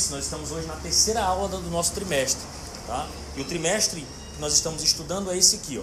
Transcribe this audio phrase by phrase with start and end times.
[0.00, 2.42] disse, nós estamos hoje na terceira aula do nosso trimestre,
[2.86, 3.06] tá?
[3.36, 4.00] E o trimestre
[4.34, 5.82] que nós estamos estudando é esse aqui, ó.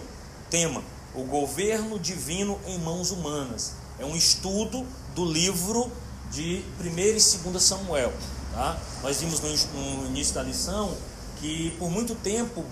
[0.50, 3.74] Tema: O governo divino em mãos humanas.
[4.00, 5.92] É um estudo do livro
[6.32, 8.14] de 1 e 2 Samuel,
[8.54, 8.80] tá?
[9.04, 10.96] Nós vimos no, início da lição
[11.40, 12.66] que por muito tempo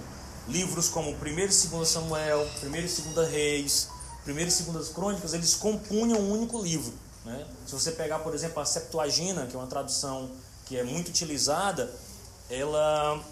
[0.47, 3.89] livros como 1 e 2 Samuel, 1 e 2 Reis,
[4.27, 6.93] 1 e 2 Crônicas, eles compunham um único livro.
[7.23, 7.45] Né?
[7.65, 10.29] Se você pegar, por exemplo, a Septuagina, que é uma tradução
[10.65, 11.91] que é muito utilizada,
[12.49, 13.23] ela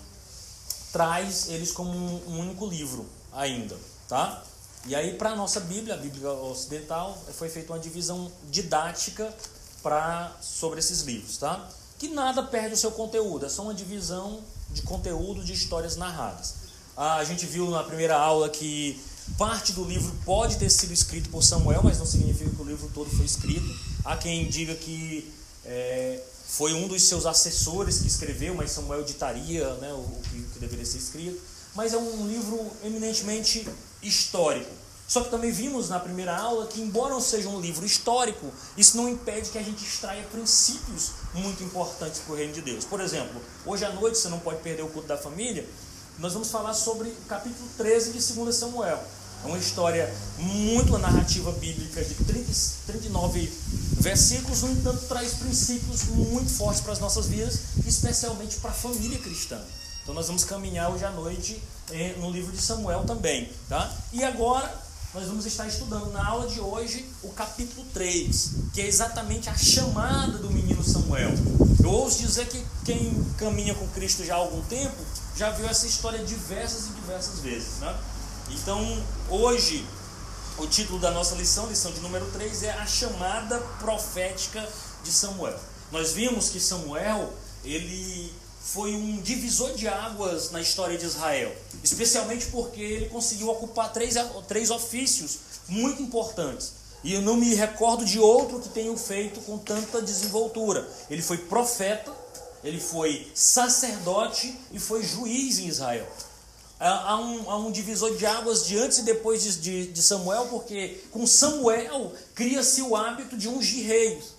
[0.91, 3.75] traz eles como um, único livro ainda,
[4.07, 4.43] tá?
[4.85, 9.33] E aí para a nossa Bíblia, a Bíblia ocidental, foi feita uma divisão didática
[9.81, 11.67] para sobre esses livros, tá?
[11.97, 16.55] Que nada perde o seu conteúdo, é só uma divisão de conteúdo de histórias narradas.
[16.95, 19.01] Ah, a gente viu na primeira aula que
[19.37, 22.89] parte do livro pode ter sido escrito por Samuel, mas não significa que o livro
[22.93, 23.65] todo foi escrito.
[24.03, 25.33] Há quem diga que
[25.65, 30.41] é, foi um dos seus assessores que escreveu, mas Samuel ditaria né, o, o que,
[30.53, 31.41] que deveria ser escrito.
[31.75, 33.67] Mas é um livro eminentemente
[34.01, 34.69] histórico.
[35.07, 38.95] Só que também vimos na primeira aula que, embora não seja um livro histórico, isso
[38.95, 42.85] não impede que a gente extraia princípios muito importantes para o reino de Deus.
[42.85, 45.67] Por exemplo, hoje à noite, você não pode perder o culto da família,
[46.19, 49.03] nós vamos falar sobre o capítulo 13 de 2 Samuel.
[49.43, 52.51] É uma história muito narrativa bíblica de 30,
[52.87, 53.51] 39
[53.99, 59.19] versículos, no entanto, traz princípios muito fortes para as nossas vidas, especialmente para a família
[59.19, 59.59] cristã.
[60.01, 63.89] Então nós vamos caminhar hoje à noite eh, no livro de Samuel também, tá?
[64.11, 64.81] E agora
[65.13, 69.55] nós vamos estar estudando na aula de hoje o capítulo 3, que é exatamente a
[69.55, 71.31] chamada do menino Samuel.
[71.83, 74.95] Eu ouso dizer que quem caminha com Cristo já há algum tempo
[75.35, 77.79] já viu essa história diversas e diversas vezes.
[77.79, 77.95] Né?
[78.49, 79.85] Então, hoje,
[80.57, 84.67] o título da nossa lição, lição de número 3, é a chamada profética
[85.03, 85.57] de Samuel.
[85.91, 87.33] Nós vimos que Samuel,
[87.63, 93.91] ele foi um divisor de águas na história de Israel, especialmente porque ele conseguiu ocupar
[93.91, 94.15] três,
[94.47, 96.73] três ofícios muito importantes.
[97.03, 100.87] E eu não me recordo de outro que tenha feito com tanta desenvoltura.
[101.09, 102.13] Ele foi profeta,
[102.63, 106.07] ele foi sacerdote e foi juiz em Israel.
[106.85, 110.47] Há um, há um divisor de águas de antes e depois de, de, de Samuel,
[110.49, 114.33] porque com Samuel cria-se o hábito de ungir reis.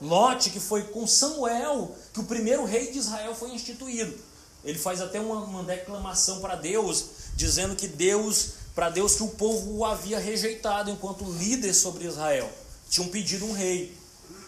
[0.00, 4.16] Lote, que foi com Samuel que o primeiro rei de Israel foi instituído.
[4.64, 7.04] Ele faz até uma, uma declamação para Deus,
[7.36, 12.50] dizendo que Deus, para Deus, que o povo o havia rejeitado enquanto líder sobre Israel.
[12.88, 13.94] Tinham pedido um rei.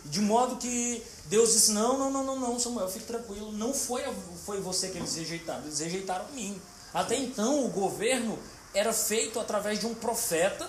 [0.07, 3.53] De modo que Deus disse: Não, não, não, não, não, Samuel, fique tranquilo.
[3.53, 4.03] Não foi,
[4.47, 6.59] foi você que eles rejeitaram, eles rejeitaram mim.
[6.97, 8.39] Até então, o governo
[8.73, 10.67] era feito através de um profeta,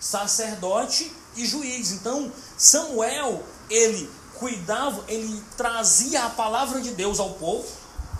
[0.00, 1.92] sacerdote e juiz.
[1.92, 7.68] Então, Samuel, ele cuidava, ele trazia a palavra de Deus ao povo,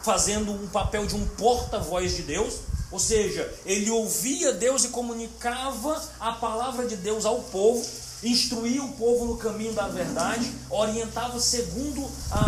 [0.03, 2.57] fazendo um papel de um porta-voz de Deus.
[2.93, 7.83] Ou seja, ele ouvia Deus e comunicava a palavra de Deus ao povo
[8.23, 12.39] instruía o povo no caminho da verdade, orientava segundo a,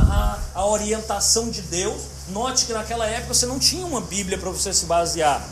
[0.55, 2.03] a, a, orientação de Deus.
[2.31, 5.47] Note que naquela época você não tinha uma Bíblia para você se basear.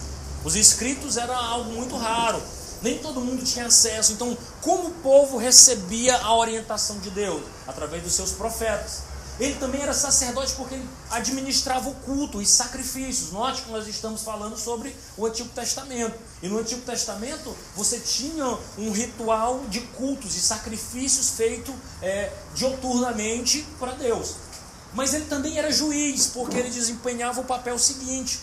[0.44, 2.40] Os escritos era algo muito raro,
[2.82, 4.12] nem todo mundo tinha acesso.
[4.12, 7.42] Então, como o povo recebia a orientação de Deus?
[7.66, 9.00] Através dos seus profetas.
[9.38, 13.32] Ele também era sacerdote porque ele administrava o culto, os sacrifícios.
[13.32, 16.18] Note que nós estamos falando sobre o Antigo Testamento.
[16.42, 23.66] E no Antigo Testamento você tinha um ritual de cultos e sacrifícios feito é, dioturnamente
[23.78, 24.45] para Deus.
[24.94, 28.40] Mas ele também era juiz, porque ele desempenhava o papel seguinte: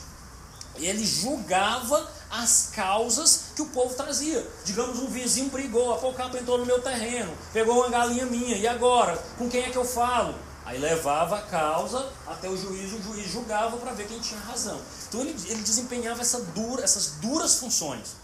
[0.76, 4.46] ele julgava as causas que o povo trazia.
[4.66, 8.58] Digamos, um vizinho brigou, a o capa entrou no meu terreno, pegou uma galinha minha,
[8.58, 9.16] e agora?
[9.38, 10.36] Com quem é que eu falo?
[10.66, 14.80] Aí levava a causa até o juiz, o juiz julgava para ver quem tinha razão.
[15.08, 18.16] Então ele, ele desempenhava essa dura, essas duras funções.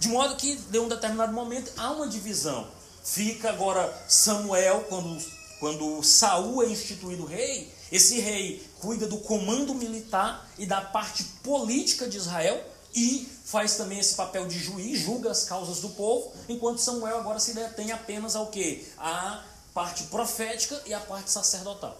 [0.00, 2.66] De modo que, de um determinado momento, há uma divisão.
[3.04, 5.22] Fica agora Samuel, quando,
[5.62, 12.08] quando Saul é instituído rei, esse rei cuida do comando militar e da parte política
[12.08, 12.60] de Israel
[12.92, 17.38] e faz também esse papel de juiz, julga as causas do povo, enquanto Samuel agora
[17.38, 18.84] se detém apenas ao que?
[18.98, 19.40] A
[19.72, 21.96] parte profética e a parte sacerdotal.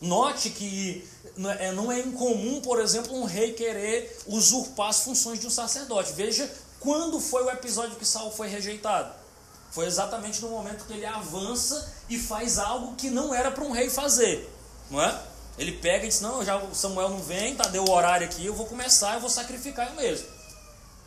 [0.00, 1.04] Note que
[1.36, 6.12] não é, é incomum, por exemplo, um rei querer usurpar as funções de um sacerdote.
[6.12, 6.48] Veja
[6.78, 9.21] quando foi o episódio que Saul foi rejeitado.
[9.72, 13.72] Foi exatamente no momento que ele avança e faz algo que não era para um
[13.72, 14.48] rei fazer,
[14.90, 15.22] não é?
[15.58, 18.54] Ele pega e diz: Não, já Samuel não vem, tá, deu o horário aqui, eu
[18.54, 20.26] vou começar, eu vou sacrificar eu mesmo.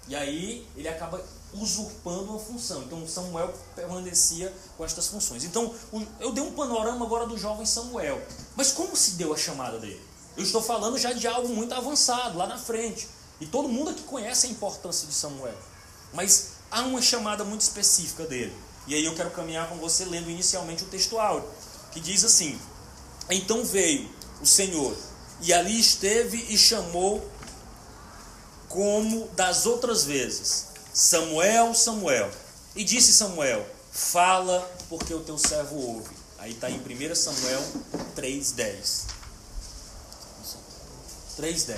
[0.08, 1.24] E aí ele acaba
[1.54, 2.82] usurpando uma função.
[2.84, 5.44] Então Samuel permanecia com estas funções.
[5.44, 5.74] Então
[6.20, 8.22] eu dei um panorama agora do jovem Samuel.
[8.56, 10.02] Mas como se deu a chamada dele?
[10.36, 13.08] Eu estou falando já de algo muito avançado, lá na frente.
[13.40, 15.56] E todo mundo aqui conhece a importância de Samuel.
[16.14, 18.56] Mas há uma chamada muito específica dele.
[18.88, 21.18] E aí eu quero caminhar com você lendo inicialmente o texto
[21.92, 22.60] que diz assim:
[23.30, 24.10] Então veio
[24.42, 24.96] o Senhor,
[25.42, 27.28] e ali esteve e chamou
[28.70, 32.30] como das outras vezes: Samuel, Samuel.
[32.76, 34.60] E disse Samuel: Fala,
[34.90, 36.16] porque o teu servo ouve.
[36.38, 37.64] Aí está em 1 Samuel
[38.16, 39.04] 3,10.
[41.40, 41.76] 3,10.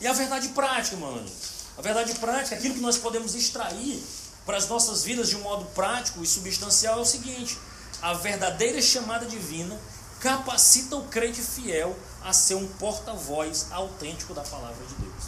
[0.00, 1.30] E a verdade prática, mano.
[1.78, 4.02] A verdade prática, aquilo que nós podemos extrair
[4.46, 7.58] para as nossas vidas de um modo prático e substancial é o seguinte:
[8.00, 9.78] a verdadeira chamada divina
[10.20, 15.24] capacita o crente fiel a ser um porta-voz autêntico da palavra de Deus.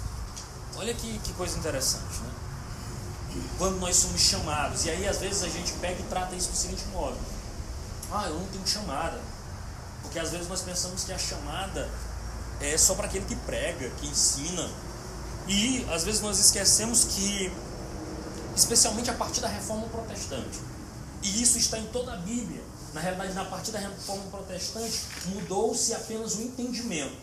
[0.77, 2.31] Olha que, que coisa interessante, né?
[3.59, 6.56] Quando nós somos chamados, e aí às vezes a gente pega e trata isso do
[6.56, 7.17] seguinte modo:
[8.11, 9.21] ah, eu não tenho chamada.
[10.03, 11.89] Porque às vezes nós pensamos que a chamada
[12.61, 14.71] é só para aquele que prega, que ensina.
[15.49, 17.50] E às vezes nós esquecemos que,
[18.55, 20.61] especialmente a partir da reforma protestante,
[21.23, 22.62] e isso está em toda a Bíblia,
[22.93, 27.17] na realidade, na partir da reforma protestante, mudou-se apenas o entendimento.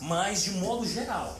[0.00, 1.38] Mas, de modo geral,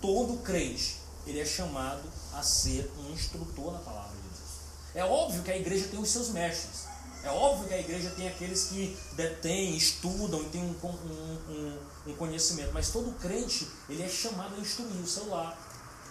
[0.00, 0.96] todo crente
[1.26, 2.02] ele é chamado
[2.34, 4.50] a ser um instrutor na palavra de Deus.
[4.94, 6.86] É óbvio que a igreja tem os seus mestres.
[7.22, 12.14] É óbvio que a igreja tem aqueles que detêm, estudam e têm um, um, um,
[12.14, 15.58] conhecimento, mas todo crente ele é chamado a instruir o seu lar,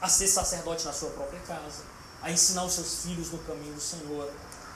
[0.02, 1.84] a ser sacerdote na sua própria casa,
[2.22, 4.32] a ensinar os seus filhos no caminho do Senhor,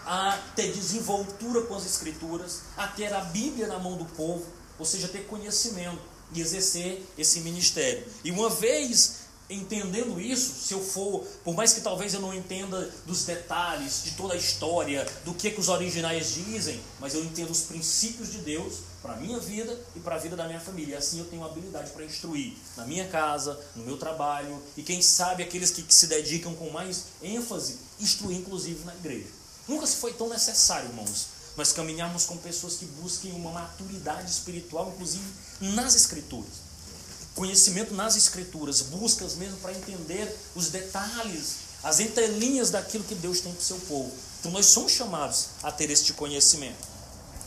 [0.05, 4.45] a ter desenvoltura com as escrituras, a ter a Bíblia na mão do povo,
[4.79, 6.01] ou seja, ter conhecimento
[6.33, 8.05] e exercer esse ministério.
[8.23, 12.93] E uma vez entendendo isso, se eu for, por mais que talvez eu não entenda
[13.05, 17.51] dos detalhes, de toda a história, do que, que os originais dizem, mas eu entendo
[17.51, 20.95] os princípios de Deus para a minha vida e para a vida da minha família.
[20.95, 25.01] E assim eu tenho habilidade para instruir na minha casa, no meu trabalho, e quem
[25.01, 29.27] sabe aqueles que, que se dedicam com mais ênfase, instruir inclusive na igreja.
[29.67, 34.91] Nunca se foi tão necessário, irmãos, nós caminharmos com pessoas que busquem uma maturidade espiritual,
[34.93, 35.25] inclusive
[35.59, 36.67] nas escrituras
[37.37, 43.53] conhecimento nas escrituras, buscas mesmo para entender os detalhes, as entrelinhas daquilo que Deus tem
[43.53, 44.11] para o seu povo.
[44.39, 46.87] Então nós somos chamados a ter este conhecimento.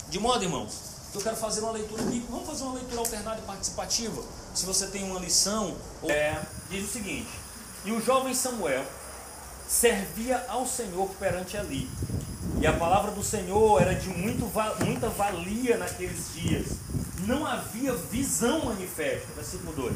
[0.09, 0.71] De modo, irmãos,
[1.13, 2.27] eu quero fazer uma leitura bíblica.
[2.29, 4.23] Vamos fazer uma leitura alternada e participativa.
[4.53, 5.75] Se você tem uma lição,
[6.07, 7.29] é, diz o seguinte:
[7.85, 8.85] E o jovem Samuel
[9.67, 11.89] servia ao Senhor perante ali.
[12.59, 14.45] E a palavra do Senhor era de muito,
[14.85, 16.67] muita valia naqueles dias
[17.27, 19.27] não havia visão manifesta.
[19.35, 19.93] Versículo 2.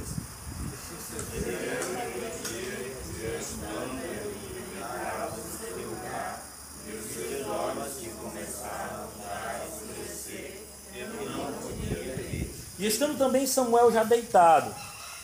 [12.78, 14.74] E estando também Samuel já deitado,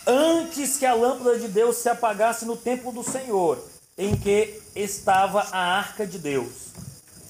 [0.08, 3.64] antes que a lâmpada de Deus se apagasse no templo do Senhor,
[3.98, 6.72] em que estava a arca de Deus.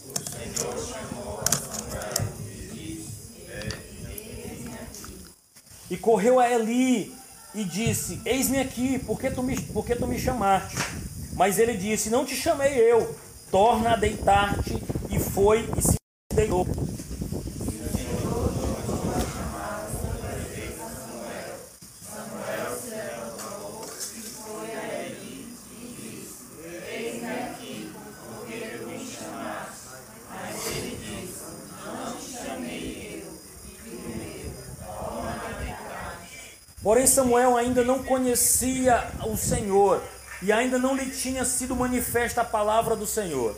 [0.05, 1.21] O Senhor chamou
[5.91, 7.13] E correu a Eli
[7.53, 10.77] e disse: Eis-me aqui, por que, tu me, por que tu me chamaste?
[11.33, 13.13] Mas ele disse: Não te chamei eu,
[13.51, 14.81] torna a deitar-te.
[15.09, 15.95] E foi e se
[16.33, 16.65] deitou.
[37.11, 40.01] Samuel ainda não conhecia o Senhor
[40.41, 43.53] e ainda não lhe tinha sido manifesta a palavra do Senhor.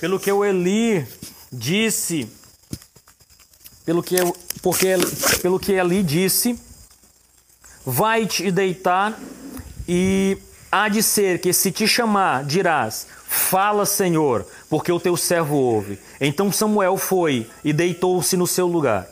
[0.00, 1.06] Pelo que o Eli
[1.52, 2.37] disse,
[3.88, 4.16] pelo que
[4.60, 4.96] porque
[5.40, 6.60] pelo que ali disse,
[7.86, 9.18] vai te deitar
[9.88, 10.36] e
[10.70, 15.98] há de ser que se te chamar, dirás: Fala, Senhor, porque o teu servo ouve.
[16.20, 19.08] Então Samuel foi e deitou-se no seu lugar.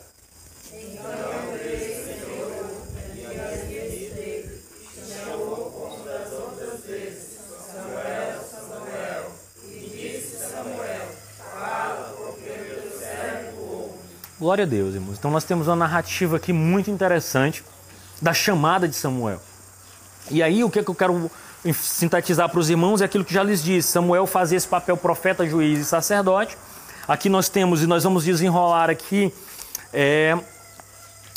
[14.47, 15.17] Glória a Deus, irmãos.
[15.19, 17.61] Então nós temos uma narrativa aqui muito interessante
[18.21, 19.41] da chamada de Samuel.
[20.31, 21.29] E aí o que, é que eu quero
[21.73, 23.89] sintetizar para os irmãos é aquilo que já lhes disse.
[23.89, 26.57] Samuel fazia esse papel profeta, juiz e sacerdote.
[27.05, 29.33] Aqui nós temos, e nós vamos desenrolar aqui
[29.91, 30.37] é,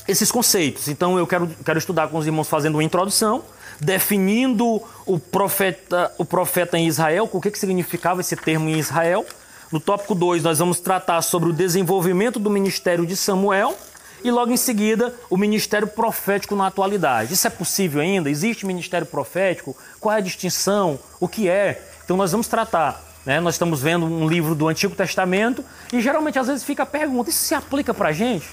[0.06, 0.86] esses conceitos.
[0.86, 3.42] Então eu quero, quero estudar com os irmãos fazendo uma introdução,
[3.80, 9.26] definindo o profeta, o profeta em Israel, o que, que significava esse termo em Israel.
[9.70, 13.78] No tópico 2, nós vamos tratar sobre o desenvolvimento do ministério de Samuel
[14.24, 17.34] e logo em seguida o ministério profético na atualidade.
[17.34, 18.28] Isso é possível ainda?
[18.28, 19.76] Existe ministério profético?
[20.00, 20.98] Qual é a distinção?
[21.20, 21.88] O que é?
[22.04, 23.00] Então nós vamos tratar.
[23.24, 23.38] Né?
[23.38, 27.30] Nós estamos vendo um livro do Antigo Testamento e geralmente às vezes fica a pergunta:
[27.30, 28.48] isso se aplica para a gente?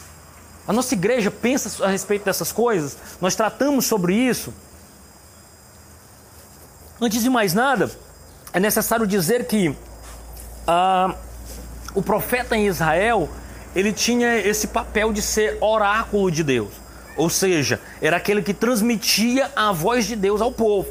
[0.67, 2.95] A nossa igreja pensa a respeito dessas coisas?
[3.19, 4.53] Nós tratamos sobre isso?
[7.01, 7.89] Antes de mais nada,
[8.53, 9.75] é necessário dizer que
[10.67, 11.15] ah,
[11.95, 13.29] o profeta em Israel
[13.75, 16.73] ele tinha esse papel de ser oráculo de Deus,
[17.15, 20.89] ou seja, era aquele que transmitia a voz de Deus ao povo.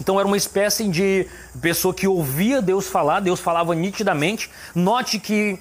[0.00, 1.26] Então era uma espécie de
[1.60, 4.50] pessoa que ouvia Deus falar, Deus falava nitidamente.
[4.74, 5.58] Note que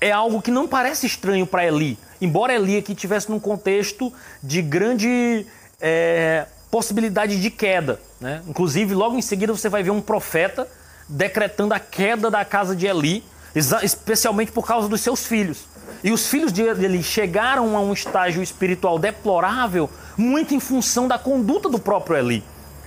[0.00, 4.12] é algo que não parece estranho para Eli, embora Eli aqui tivesse num contexto
[4.42, 5.46] de grande
[5.80, 8.00] é, possibilidade de queda.
[8.20, 8.42] Né?
[8.46, 10.68] Inclusive, logo em seguida você vai ver um profeta
[11.08, 13.24] decretando a queda da casa de Eli,
[13.82, 15.64] especialmente por causa dos seus filhos.
[16.02, 21.18] E os filhos de Eli chegaram a um estágio espiritual deplorável muito em função da
[21.18, 22.44] conduta do próprio Eli.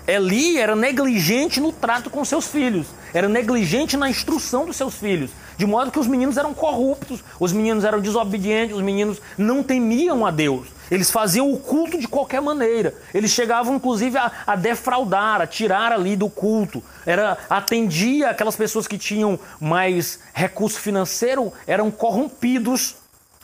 [0.07, 5.31] Eli era negligente no trato com seus filhos, era negligente na instrução dos seus filhos,
[5.57, 10.25] de modo que os meninos eram corruptos, os meninos eram desobedientes, os meninos não temiam
[10.25, 10.67] a Deus.
[10.89, 12.93] Eles faziam o culto de qualquer maneira.
[13.13, 16.81] Eles chegavam, inclusive, a, a defraudar, a tirar ali do culto.
[17.05, 22.95] Era atendia aquelas pessoas que tinham mais recurso financeiro, eram corrompidos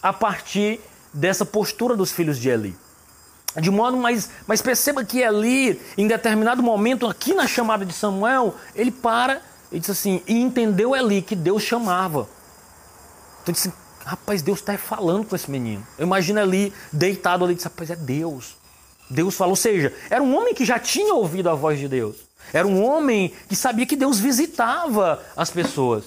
[0.02, 0.80] a partir
[1.14, 2.76] dessa postura dos filhos de Eli.
[3.56, 8.56] De modo mais, mas perceba que Eli, em determinado momento, aqui na chamada de Samuel,
[8.74, 12.28] ele para e diz assim: e entendeu Eli que Deus chamava.
[13.42, 13.72] Então disse:
[14.06, 15.86] rapaz, Deus está falando com esse menino.
[15.98, 18.56] Eu imagino ali deitado ali disse: rapaz, é Deus.
[19.10, 22.16] Deus falou, ou seja, era um homem que já tinha ouvido a voz de Deus.
[22.52, 26.06] Era um homem que sabia que Deus visitava as pessoas.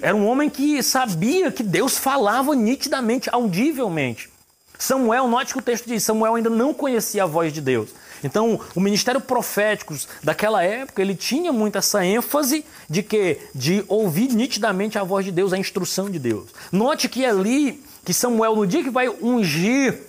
[0.00, 4.30] Era um homem que sabia que Deus falava nitidamente, audivelmente.
[4.78, 7.90] Samuel, note que o texto diz, Samuel ainda não conhecia a voz de Deus.
[8.26, 14.32] Então, o ministério profético daquela época, ele tinha muito essa ênfase de que de ouvir
[14.32, 16.50] nitidamente a voz de Deus, a instrução de Deus.
[16.72, 20.00] Note que ali, que Samuel no dia que vai ungir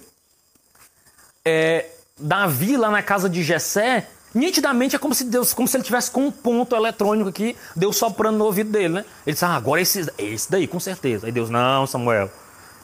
[1.44, 1.86] é,
[2.18, 6.10] Davi lá na casa de Jessé, nitidamente é como se Deus, como se ele tivesse
[6.10, 9.06] com um ponto eletrônico aqui, Deus soprando no ouvido dele, né?
[9.26, 11.26] Ele disse: "Ah, agora esse esse daí, com certeza".
[11.26, 12.30] Aí Deus: "Não, Samuel,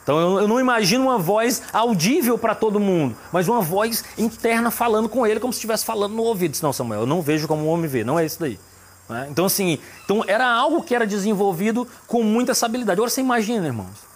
[0.04, 5.08] então eu, não imagino uma voz audível para todo mundo, mas uma voz interna falando
[5.08, 6.58] com ele como se estivesse falando no ouvido.
[6.62, 8.60] Não, Samuel, eu não vejo como o homem vê, não é isso daí.
[9.08, 9.28] Né?
[9.30, 13.00] Então assim, então era algo que era desenvolvido com muita habilidade.
[13.00, 14.12] Agora você imagina, irmãos.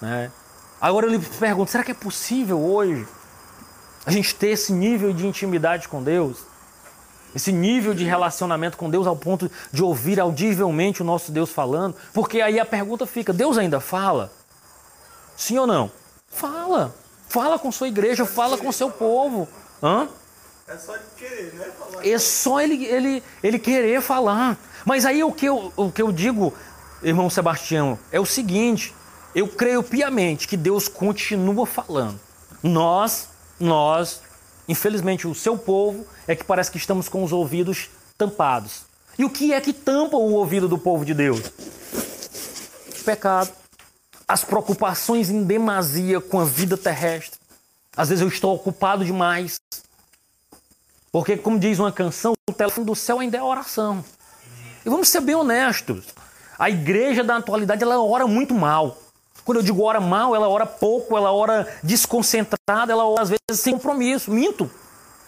[0.00, 0.30] Né?
[0.80, 3.06] Agora eu lhe pergunto, será que é possível hoje
[4.04, 6.38] a gente ter esse nível de intimidade com Deus?
[7.34, 11.96] Esse nível de relacionamento com Deus ao ponto de ouvir audivelmente o nosso Deus falando?
[12.12, 14.30] Porque aí a pergunta fica, Deus ainda fala?
[15.36, 15.90] Sim ou não?
[16.28, 16.94] Fala.
[17.28, 19.48] Fala com sua igreja, fala com seu povo.
[19.82, 20.08] Hã?
[20.66, 21.66] É só ele querer, né?
[21.78, 22.06] Falar.
[22.06, 24.58] É só ele, ele, ele querer falar.
[24.84, 26.54] Mas aí o que, eu, o que eu digo,
[27.02, 28.94] irmão Sebastião, é o seguinte:
[29.34, 32.18] eu creio piamente que Deus continua falando.
[32.62, 34.22] Nós, nós,
[34.68, 38.82] infelizmente o seu povo, é que parece que estamos com os ouvidos tampados.
[39.18, 41.40] E o que é que tampa o ouvido do povo de Deus?
[43.04, 43.50] Pecado
[44.26, 47.38] as preocupações em demasia com a vida terrestre.
[47.96, 49.60] Às vezes eu estou ocupado demais.
[51.12, 54.04] Porque, como diz uma canção, o telefone do céu ainda é oração.
[54.84, 56.06] E vamos ser bem honestos.
[56.58, 58.98] A igreja da atualidade ela ora muito mal.
[59.44, 63.62] Quando eu digo ora mal, ela ora pouco, ela ora desconcentrada, ela ora às vezes
[63.62, 64.30] sem compromisso.
[64.30, 64.70] Minto.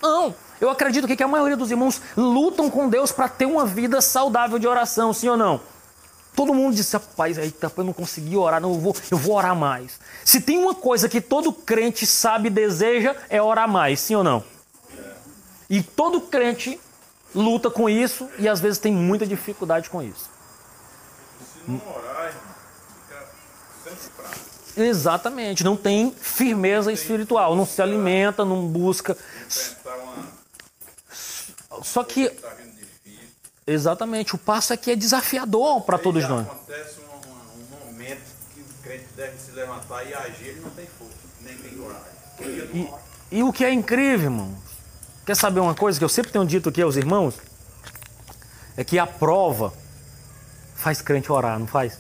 [0.03, 0.35] Não.
[0.61, 4.59] Eu acredito que a maioria dos irmãos lutam com Deus para ter uma vida saudável
[4.59, 5.61] de oração, sim ou não?
[6.37, 9.57] Todo mundo disse, rapaz, eita, eu não consegui orar, não, eu vou, eu vou orar
[9.57, 9.99] mais.
[10.23, 14.23] Se tem uma coisa que todo crente sabe e deseja, é orar mais, sim ou
[14.23, 14.45] não?
[15.69, 16.79] E todo crente
[17.35, 20.29] luta com isso e às vezes tem muita dificuldade com isso.
[21.41, 22.35] Se não orar,
[23.07, 23.27] fica
[23.83, 24.37] sempre fraco.
[24.77, 29.17] Exatamente, não tem firmeza espiritual, não se alimenta, não busca.
[31.83, 32.31] Só que
[33.67, 34.35] Exatamente.
[34.35, 36.47] O passo aqui é desafiador para todos nós.
[36.47, 38.23] Acontece um, um, momento
[38.55, 42.07] que o crente deve se levantar e agir, ele não tem força, nem tem coragem.
[43.31, 44.57] E, e o que é incrível, irmãos?
[45.25, 47.35] Quer saber uma coisa que eu sempre tenho dito aqui aos irmãos?
[48.77, 49.73] É que a prova
[50.77, 51.99] faz crente orar, não faz?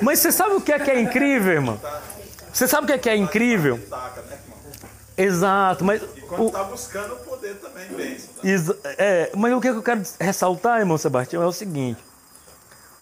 [0.00, 1.78] Mas você sabe o que é que é incrível, irmão?
[2.52, 3.78] Você sabe o que é que é incrível?
[5.18, 6.00] Exato, mas.
[6.26, 8.74] E quando está buscando o poder também, benção.
[8.74, 8.88] Tá?
[8.98, 12.02] É, mas o que eu quero ressaltar, irmão Sebastião, é o seguinte: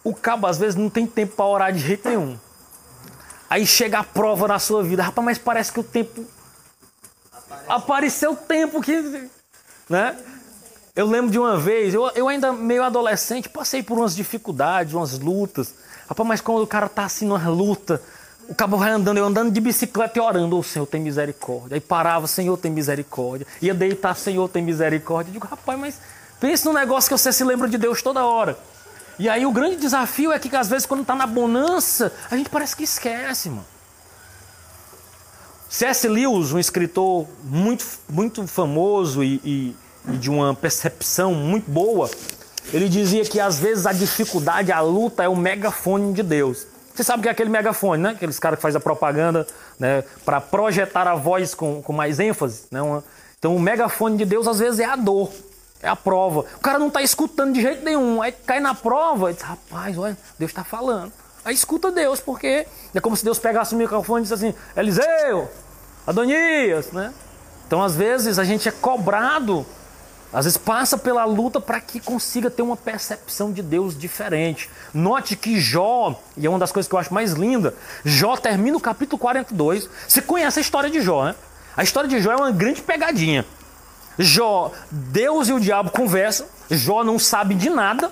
[0.04, 2.38] o cabo às vezes não tem tempo para orar de jeito nenhum.
[3.49, 6.25] Aí chega a prova na sua vida, rapaz, mas parece que o tempo.
[7.33, 7.73] Aparece.
[7.73, 9.31] Apareceu o tempo que.
[9.88, 10.16] Né?
[10.95, 15.19] Eu lembro de uma vez, eu, eu ainda meio adolescente, passei por umas dificuldades, umas
[15.19, 15.75] lutas.
[16.09, 18.00] Rapaz, mas quando o cara tá assim numa luta,
[18.48, 21.76] o cabo vai andando, eu andando de bicicleta e orando, oh, Senhor tem misericórdia.
[21.76, 23.46] Aí parava, Senhor tem misericórdia.
[23.60, 25.30] Ia deitar, Senhor tem misericórdia.
[25.30, 26.00] Eu digo, rapaz, mas
[26.40, 28.58] pense num negócio que você se lembra de Deus toda hora.
[29.18, 32.50] E aí o grande desafio é que às vezes quando está na bonança, a gente
[32.50, 33.66] parece que esquece, mano.
[35.68, 36.06] C.S.
[36.06, 39.76] Lewis, um escritor muito, muito famoso e, e,
[40.08, 42.08] e de uma percepção muito boa,
[42.72, 46.66] ele dizia que às vezes a dificuldade, a luta é o megafone de Deus.
[46.94, 48.10] Você sabe que é aquele megafone, né?
[48.10, 49.46] Aqueles caras que fazem a propaganda
[49.80, 50.04] né?
[50.24, 52.66] para projetar a voz com, com mais ênfase.
[52.70, 52.80] Né?
[52.80, 53.02] Uma...
[53.36, 55.30] Então o megafone de Deus às vezes é a dor,
[55.82, 56.44] é a prova.
[56.56, 58.22] O cara não está escutando de jeito nenhum.
[58.22, 61.12] Aí cai na prova e diz, rapaz, olha, Deus está falando.
[61.44, 65.50] Aí escuta Deus, porque é como se Deus pegasse o microfone e disse assim, Eliseu,
[66.06, 67.12] Adonias, né?
[67.66, 69.66] Então às vezes a gente é cobrado
[70.34, 74.68] às vezes passa pela luta para que consiga ter uma percepção de Deus diferente.
[74.92, 77.72] Note que Jó, e é uma das coisas que eu acho mais linda,
[78.04, 79.88] Jó termina o capítulo 42.
[80.08, 81.36] Você conhece a história de Jó, né?
[81.76, 83.46] A história de Jó é uma grande pegadinha.
[84.18, 88.10] Jó, Deus e o diabo conversam, Jó não sabe de nada.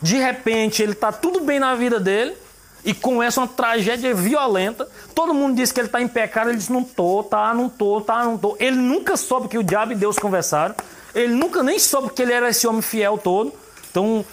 [0.00, 2.36] De repente ele está tudo bem na vida dele
[2.84, 4.88] e começa uma tragédia violenta.
[5.16, 8.00] Todo mundo diz que ele está em pecado, ele diz não tô, tá, não tô,
[8.00, 8.56] tá, não tô.
[8.60, 10.76] Ele nunca soube que o diabo e Deus conversaram.
[11.14, 13.52] Ele nunca nem soube que ele era esse homem fiel todo.
[13.90, 14.24] Então,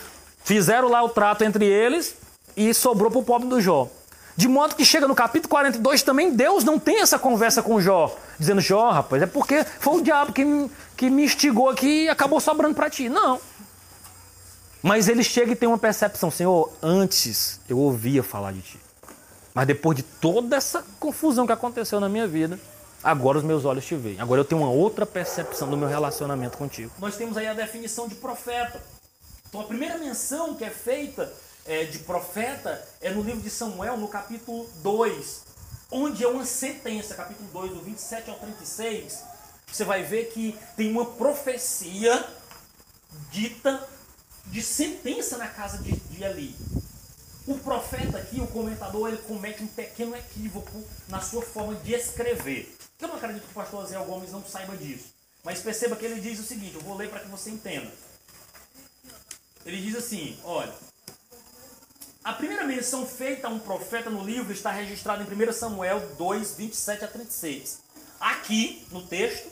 [0.44, 2.16] fizeram lá o trato entre eles
[2.56, 3.90] e sobrou para o pobre do Jó.
[4.36, 8.16] De modo que chega no capítulo 42 também, Deus não tem essa conversa com Jó,
[8.38, 12.10] dizendo: Jó, rapaz, é porque foi o diabo que me, que me instigou aqui e
[12.10, 13.10] acabou sobrando para ti.
[13.10, 13.42] Não.
[14.84, 18.80] Mas ele chega e tem uma percepção: Senhor, antes eu ouvia falar de ti.
[19.56, 22.60] Mas depois de toda essa confusão que aconteceu na minha vida,
[23.08, 24.20] agora os meus olhos te veem.
[24.20, 26.92] Agora eu tenho uma outra percepção do meu relacionamento contigo.
[27.00, 28.84] Nós temos aí a definição de profeta.
[29.48, 31.32] Então a primeira menção que é feita
[31.66, 35.42] é, de profeta é no livro de Samuel, no capítulo 2,
[35.90, 39.24] onde é uma sentença, capítulo 2, do 27 ao 36.
[39.72, 42.28] Você vai ver que tem uma profecia
[43.32, 43.88] dita
[44.48, 46.54] de sentença na casa de, de Eli.
[47.48, 52.77] O profeta aqui, o comentador, ele comete um pequeno equívoco na sua forma de escrever.
[53.00, 55.14] Eu não acredito que o pastor Zé Gomes não saiba disso.
[55.44, 57.92] Mas perceba que ele diz o seguinte, eu vou ler para que você entenda.
[59.66, 60.74] Ele diz assim, olha,
[62.24, 66.56] a primeira menção feita a um profeta no livro está registrada em 1 Samuel 2,
[66.56, 67.80] 27 a 36.
[68.20, 69.48] Aqui, no texto,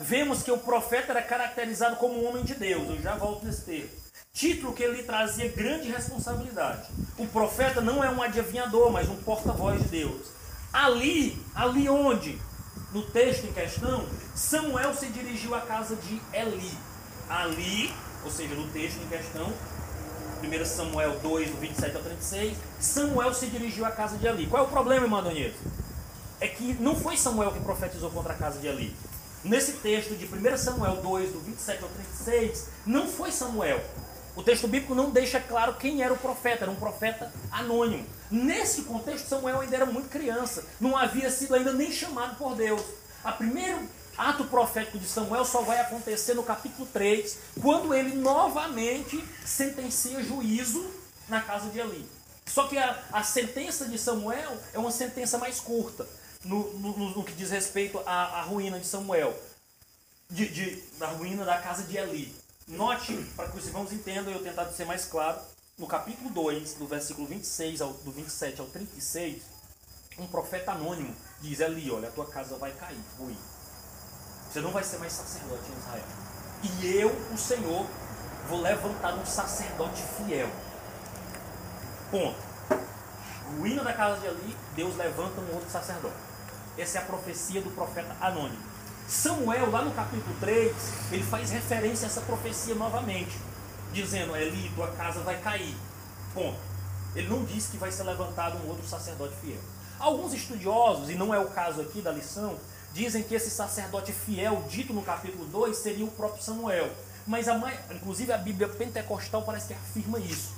[0.00, 2.88] vemos que o profeta era caracterizado como um homem de Deus.
[2.88, 4.00] Eu já volto nesse texto.
[4.32, 6.88] Título que ele trazia grande responsabilidade.
[7.16, 10.28] O profeta não é um adivinhador, mas um porta-voz de Deus.
[10.72, 12.38] Ali, ali onde?
[12.92, 16.72] No texto em questão, Samuel se dirigiu à casa de Eli.
[17.28, 19.52] Ali, ou seja, no texto em questão,
[20.42, 24.46] 1 Samuel 2, 27 ao 36, Samuel se dirigiu à casa de Eli.
[24.46, 25.58] Qual é o problema, irmão Donito?
[26.40, 28.94] É que não foi Samuel que profetizou contra a casa de Eli.
[29.44, 33.80] Nesse texto de 1 Samuel 2, do 27 ao 36, não foi Samuel.
[34.36, 38.06] O texto bíblico não deixa claro quem era o profeta, era um profeta anônimo.
[38.30, 42.82] Nesse contexto, Samuel ainda era muito criança, não havia sido ainda nem chamado por Deus.
[43.24, 49.22] A primeiro ato profético de Samuel só vai acontecer no capítulo 3, quando ele novamente
[49.44, 50.84] sentencia juízo
[51.28, 52.06] na casa de Eli.
[52.46, 56.06] Só que a, a sentença de Samuel é uma sentença mais curta,
[56.44, 59.34] no, no, no que diz respeito à, à ruína de Samuel,
[60.28, 62.34] de, de, da ruína da casa de Eli.
[62.70, 65.40] Note, para que os irmãos entendam, eu tentar ser mais claro,
[65.76, 69.42] no capítulo 2, do versículo 26 ao, do 27 ao 36,
[70.16, 73.36] um profeta anônimo diz ali, olha, a tua casa vai cair, ruim.
[74.48, 76.04] Você não vai ser mais sacerdote em Israel.
[76.62, 77.86] E eu, o Senhor,
[78.48, 80.48] vou levantar um sacerdote fiel.
[82.12, 82.38] Ponto.
[83.56, 86.14] Ruína da casa de Ali, Deus levanta um outro sacerdote.
[86.78, 88.69] Essa é a profecia do profeta anônimo.
[89.10, 90.72] Samuel, lá no capítulo 3,
[91.10, 93.36] ele faz referência a essa profecia novamente
[93.92, 95.74] dizendo, Eli, tua casa vai cair.
[96.32, 96.56] Ponto.
[97.16, 99.58] Ele não diz que vai ser levantado um outro sacerdote fiel.
[99.98, 102.56] Alguns estudiosos, e não é o caso aqui da lição,
[102.92, 106.88] dizem que esse sacerdote fiel, dito no capítulo 2, seria o próprio Samuel.
[107.26, 110.52] Mas, a, inclusive, a Bíblia pentecostal parece que afirma isso.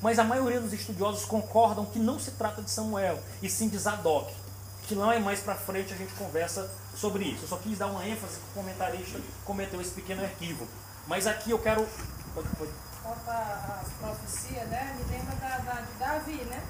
[0.00, 3.76] Mas a maioria dos estudiosos concordam que não se trata de Samuel, e sim de
[3.76, 4.32] Zadok.
[4.86, 7.44] Que não é mais para frente a gente conversa sobre isso.
[7.44, 10.70] Eu só quis dar uma ênfase que o comentarista cometeu esse pequeno equívoco.
[11.06, 11.86] Mas aqui eu quero.
[12.34, 12.72] Pode, pode.
[13.02, 14.96] Quanto às profecias, né?
[14.98, 16.62] Me lembra da, da, de Davi, né?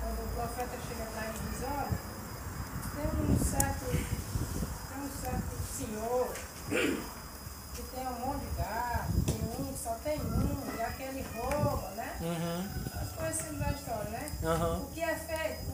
[0.00, 1.88] Quando o profeta chega ele e diz, olha,
[2.94, 6.28] tem um certo, tem um certo senhor
[7.74, 12.16] que tem um monte de gado, tem um, só tem um, e aquele rouba, né?
[12.20, 14.30] Uhum, As coisas da história, né?
[14.42, 14.82] uhum.
[14.82, 15.65] O que é feito?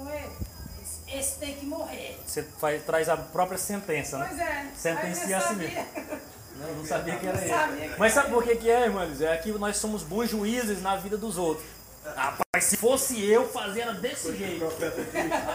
[1.14, 2.18] Esse, tem que morrer.
[2.26, 4.26] Você faz, traz a própria sentença, né?
[4.28, 4.66] Pois é.
[4.74, 5.78] Sentencia a eu si.
[6.54, 7.88] Não, eu não sabia que era Não ele.
[7.94, 9.20] que Mas sabe por que, que é, irmãos?
[9.22, 11.66] É que nós somos bons juízes na vida dos outros.
[12.04, 14.64] Rapaz, se fosse eu, fazia era desse jeito.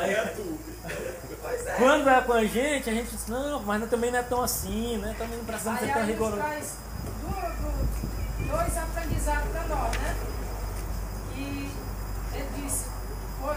[0.01, 0.15] Aí,
[1.41, 1.71] Pois é.
[1.77, 4.97] quando é com a gente, a gente diz, não, mas também não é tão assim,
[4.97, 5.15] né?
[5.17, 6.39] Também não precisamos Aí ser tão ele rigorosos.
[6.39, 6.73] traz
[8.49, 10.15] dois aprendizados para nós, né?
[11.35, 11.71] E
[12.33, 12.85] ele disse,
[13.41, 13.55] foi,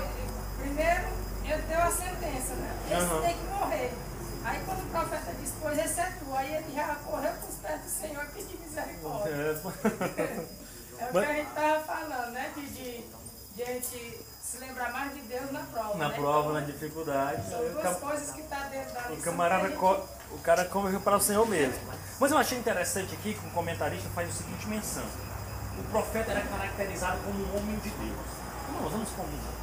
[0.60, 1.19] primeiro
[1.52, 2.76] ele deu a sentença, né?
[2.86, 3.20] Esse Aham.
[3.22, 3.92] tem que morrer.
[4.44, 7.56] Aí quando o profeta disse, pois esse é tu, aí ele já correu para os
[7.56, 9.30] pés do Senhor e pediu misericórdia.
[9.30, 10.40] É,
[11.00, 12.50] É o que a gente estava falando, né?
[12.54, 13.04] De, de,
[13.56, 15.96] de a gente se lembrar mais de Deus na prova.
[15.96, 16.14] na né?
[16.14, 17.48] prova, Então, na dificuldade.
[17.50, 20.98] São duas cam- coisas que está dentro da O camarada, gente- co- o cara come
[20.98, 21.78] para o Senhor mesmo.
[22.18, 25.04] Mas eu achei interessante aqui que um comentarista faz o seguinte menção.
[25.78, 28.26] O profeta era caracterizado como um homem de Deus.
[28.68, 29.59] Não, vamos combinar.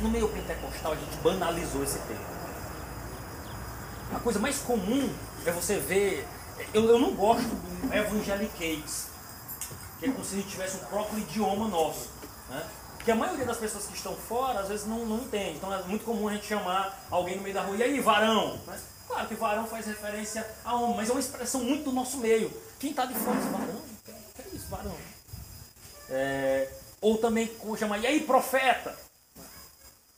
[0.00, 2.24] No meio pentecostal a gente banalizou esse termo.
[4.14, 5.12] A coisa mais comum
[5.44, 6.26] é você ver.
[6.72, 9.08] Eu, eu não gosto do evangeliquez,
[9.98, 12.10] que é como se a gente tivesse um próprio idioma nosso.
[12.48, 12.64] Né?
[13.04, 15.56] Que a maioria das pessoas que estão fora às vezes não, não entende.
[15.56, 18.58] Então é muito comum a gente chamar alguém no meio da rua, e aí, varão?
[18.66, 18.78] Né?
[19.06, 22.52] Claro que varão faz referência a homem, mas é uma expressão muito do nosso meio.
[22.78, 23.76] Quem está de fora diz varão?
[23.76, 24.96] O que é isso, varão?
[26.10, 29.05] É, ou também como chamar, e aí, profeta?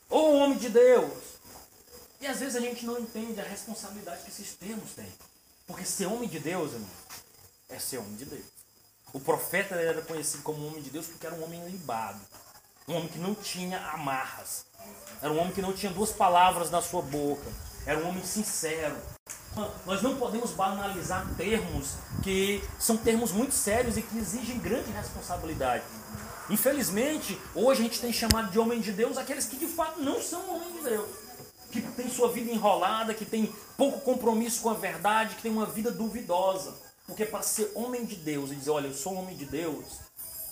[0.09, 1.13] Ou homem de Deus?
[2.21, 5.13] E às vezes a gente não entende a responsabilidade que esses termos têm.
[5.67, 6.73] Porque ser homem de Deus,
[7.69, 8.47] é ser homem de Deus.
[9.13, 12.21] O profeta era conhecido como homem de Deus porque era um homem libado.
[12.87, 14.65] Um homem que não tinha amarras.
[15.21, 17.51] Era um homem que não tinha duas palavras na sua boca.
[17.87, 18.97] Era um homem sincero.
[19.87, 25.85] Nós não podemos banalizar termos que são termos muito sérios e que exigem grande responsabilidade.
[26.51, 30.21] Infelizmente, hoje a gente tem chamado de homem de Deus aqueles que de fato não
[30.21, 31.09] são homem de Deus.
[31.71, 35.67] Que tem sua vida enrolada, que tem pouco compromisso com a verdade, que tem uma
[35.67, 36.75] vida duvidosa.
[37.07, 39.85] Porque para ser homem de Deus e dizer, olha, eu sou homem de Deus,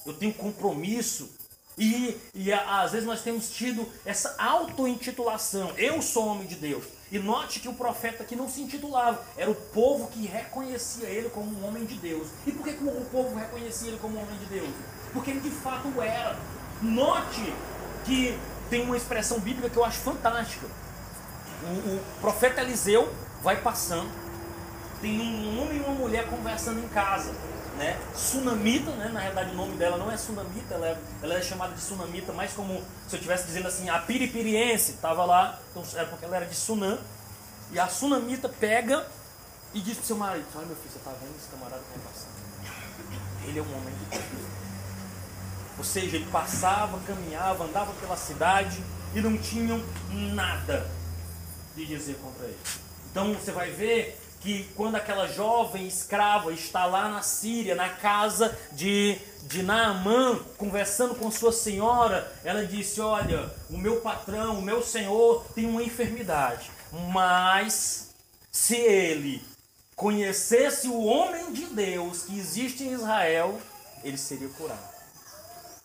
[0.05, 1.31] eu tenho compromisso.
[1.79, 5.71] E, e às vezes nós temos tido essa auto-intitulação.
[5.77, 6.85] Eu sou homem de Deus.
[7.11, 9.23] E note que o profeta aqui não se intitulava.
[9.37, 12.29] Era o povo que reconhecia ele como um homem de Deus.
[12.47, 14.71] E por que, o povo reconhecia ele como um homem de Deus?
[15.13, 16.37] Porque ele de fato era.
[16.83, 17.53] Note
[18.05, 18.39] que
[18.69, 20.67] tem uma expressão bíblica que eu acho fantástica.
[21.63, 24.27] O, o profeta Eliseu vai passando
[25.01, 27.33] tem um homem e uma mulher conversando em casa,
[27.77, 27.99] né?
[28.15, 29.11] Sunamita, né?
[29.13, 32.33] Na realidade o nome dela não é Sunamita, ela é, ela é chamada de Sunamita,
[32.33, 32.75] mais como
[33.07, 36.55] se eu estivesse dizendo assim, a piripiriense estava lá, então era porque ela era de
[36.55, 36.99] Sunam,
[37.73, 39.07] e a Sunamita pega
[39.75, 42.09] e diz pro seu marido, olha meu filho, você tá vendo esse camarada que vai
[42.09, 42.37] passando?
[43.47, 44.57] Ele é um homem de.
[45.79, 48.83] Ou seja, ele passava, caminhava, andava pela cidade
[49.15, 50.91] e não tinham nada
[51.77, 52.59] de dizer contra ele.
[53.11, 58.57] Então você vai ver que quando aquela jovem escrava está lá na Síria, na casa
[58.71, 64.85] de, de Naamã, conversando com sua senhora, ela disse: Olha, o meu patrão, o meu
[64.85, 66.71] senhor tem uma enfermidade,
[67.13, 68.11] mas
[68.53, 69.43] se ele
[69.97, 73.61] conhecesse o homem de Deus que existe em Israel,
[74.05, 74.96] ele seria curado.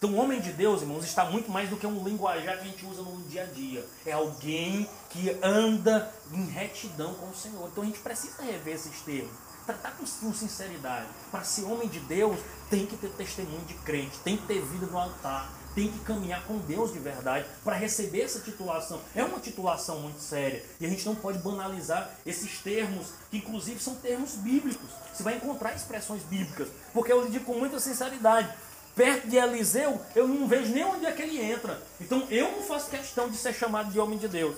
[0.03, 2.67] Então, o homem de Deus, irmãos, está muito mais do que um linguajar que a
[2.67, 3.85] gente usa no dia a dia.
[4.03, 7.69] É alguém que anda em retidão com o Senhor.
[7.71, 9.31] Então, a gente precisa rever esses termos.
[9.63, 11.05] Tratar com, sinceridade.
[11.29, 14.87] Para ser homem de Deus, tem que ter testemunho de crente, tem que ter vida
[14.87, 18.99] no altar, tem que caminhar com Deus de verdade para receber essa titulação.
[19.13, 20.65] É uma titulação muito séria.
[20.79, 24.89] E a gente não pode banalizar esses termos, que inclusive são termos bíblicos.
[25.13, 26.69] Você vai encontrar expressões bíblicas.
[26.91, 28.51] Porque eu digo com muita sinceridade
[28.95, 31.81] perto de Eliseu, eu não vejo nem onde é que ele entra.
[31.99, 34.55] Então eu não faço questão de ser chamado de homem de Deus.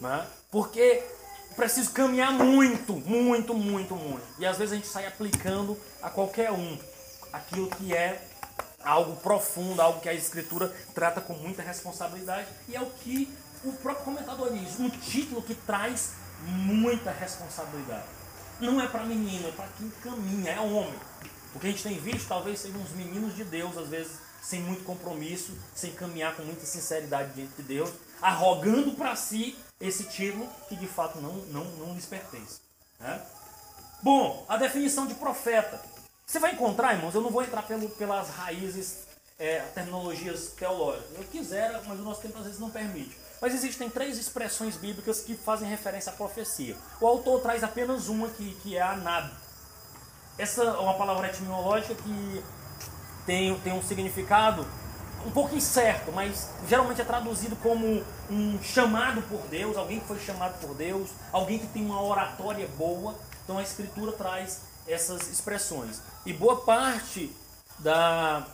[0.00, 0.26] Né?
[0.50, 1.02] Porque
[1.56, 4.22] preciso caminhar muito, muito, muito, muito.
[4.38, 6.78] E às vezes a gente sai aplicando a qualquer um
[7.32, 8.22] aquilo que é
[8.82, 12.46] algo profundo, algo que a escritura trata com muita responsabilidade.
[12.68, 13.28] E é o que
[13.64, 18.06] o próprio comentador diz, um título que traz muita responsabilidade.
[18.60, 20.94] Não é para menino, é para quem caminha, é homem.
[21.54, 24.60] O que a gente tem visto talvez sejam uns meninos de Deus, às vezes, sem
[24.60, 30.48] muito compromisso, sem caminhar com muita sinceridade diante de Deus, arrogando para si esse título
[30.68, 32.60] que de fato não, não, não lhes pertence.
[33.00, 33.22] Né?
[34.02, 35.80] Bom, a definição de profeta.
[36.26, 38.98] Você vai encontrar, irmãos, eu não vou entrar pelo, pelas raízes,
[39.38, 41.16] é, terminologias teológicas.
[41.16, 43.16] Eu quisera, mas o nosso tempo às vezes não permite.
[43.40, 46.76] Mas existem três expressões bíblicas que fazem referência à profecia.
[47.00, 49.30] O autor traz apenas uma que é a nab.
[50.38, 52.44] Essa é uma palavra etimológica que
[53.26, 54.64] tem, tem um significado
[55.26, 60.18] um pouco incerto, mas geralmente é traduzido como um chamado por Deus, alguém que foi
[60.20, 63.16] chamado por Deus, alguém que tem uma oratória boa.
[63.42, 66.00] Então a Escritura traz essas expressões.
[66.24, 67.34] E boa parte
[67.80, 68.46] da,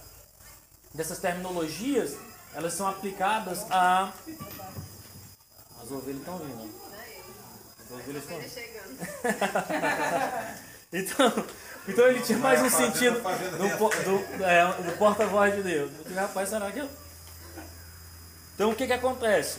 [0.94, 2.16] dessas terminologias
[2.54, 4.12] elas são aplicadas a.
[5.82, 6.70] As ovelhas estão vindo.
[7.78, 8.50] As ovelhas estão vindo.
[10.94, 11.32] então,
[11.86, 15.90] então ele tinha mais um sentido do, do, é, do porta-voz de Deus.
[15.98, 16.88] Eu disse, rapaz, será que eu.
[18.54, 19.58] Então o que, que acontece?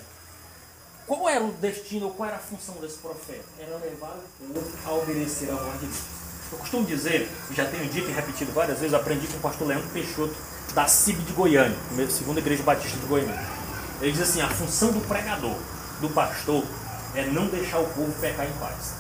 [1.06, 3.44] Qual era o destino, qual era a função desse profeta?
[3.60, 6.04] Era levar o povo a obedecer a voz de Deus.
[6.52, 9.90] Eu costumo dizer, já tenho dito e repetido várias vezes, aprendi com o pastor Leandro
[9.90, 10.36] Peixoto,
[10.74, 11.78] da CIB de Goiânia,
[12.10, 13.40] segunda igreja batista de Goiânia.
[14.02, 15.56] Ele diz assim: a função do pregador,
[16.02, 16.64] do pastor,
[17.14, 18.95] é não deixar o povo pecar em paz.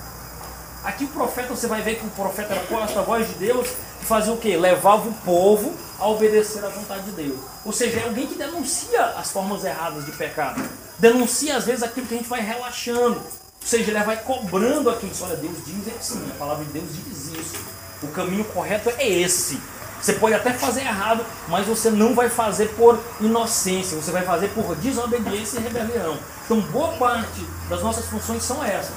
[0.86, 3.68] Aqui o profeta, você vai ver que o profeta era qual a voz de Deus,
[4.00, 4.56] que fazia o quê?
[4.56, 7.40] Levava o povo a obedecer à vontade de Deus.
[7.66, 10.64] Ou seja, é alguém que denuncia as formas erradas de pecado.
[11.00, 13.16] Denuncia, às vezes, aquilo que a gente vai relaxando.
[13.16, 15.12] Ou seja, ele vai cobrando aquilo.
[15.22, 17.56] Olha, Deus diz é assim, a palavra de Deus diz isso.
[18.04, 19.60] O caminho correto é esse.
[20.06, 24.50] Você pode até fazer errado, mas você não vai fazer por inocência, você vai fazer
[24.50, 26.20] por desobediência e rebelião.
[26.46, 28.94] Então, boa parte das nossas funções são essas.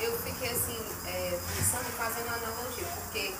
[0.00, 3.34] Eu fiquei assim, é, pensando, fazendo analogia, porque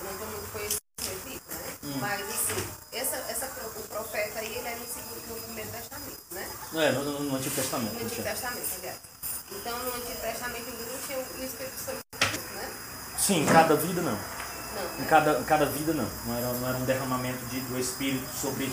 [0.00, 1.72] eu não tenho muito conhecimento disso, né?
[1.84, 1.98] Hum.
[2.00, 6.22] Mas, assim, essa, essa, o profeta aí, ele é no, segundo, no Primeiro Testamento,
[6.76, 6.88] né?
[6.88, 7.94] É, no, Antigo Testamento.
[7.94, 8.96] No Antigo Testamento, aliás.
[9.50, 11.98] Então, no Antigo Testamento não tinha o Espírito Santo,
[12.54, 12.70] né?
[13.18, 14.18] Sim, cada vida não.
[15.00, 16.08] Em cada, em cada vida, não.
[16.26, 18.70] Não era, não era um derramamento de, do Espírito sobre.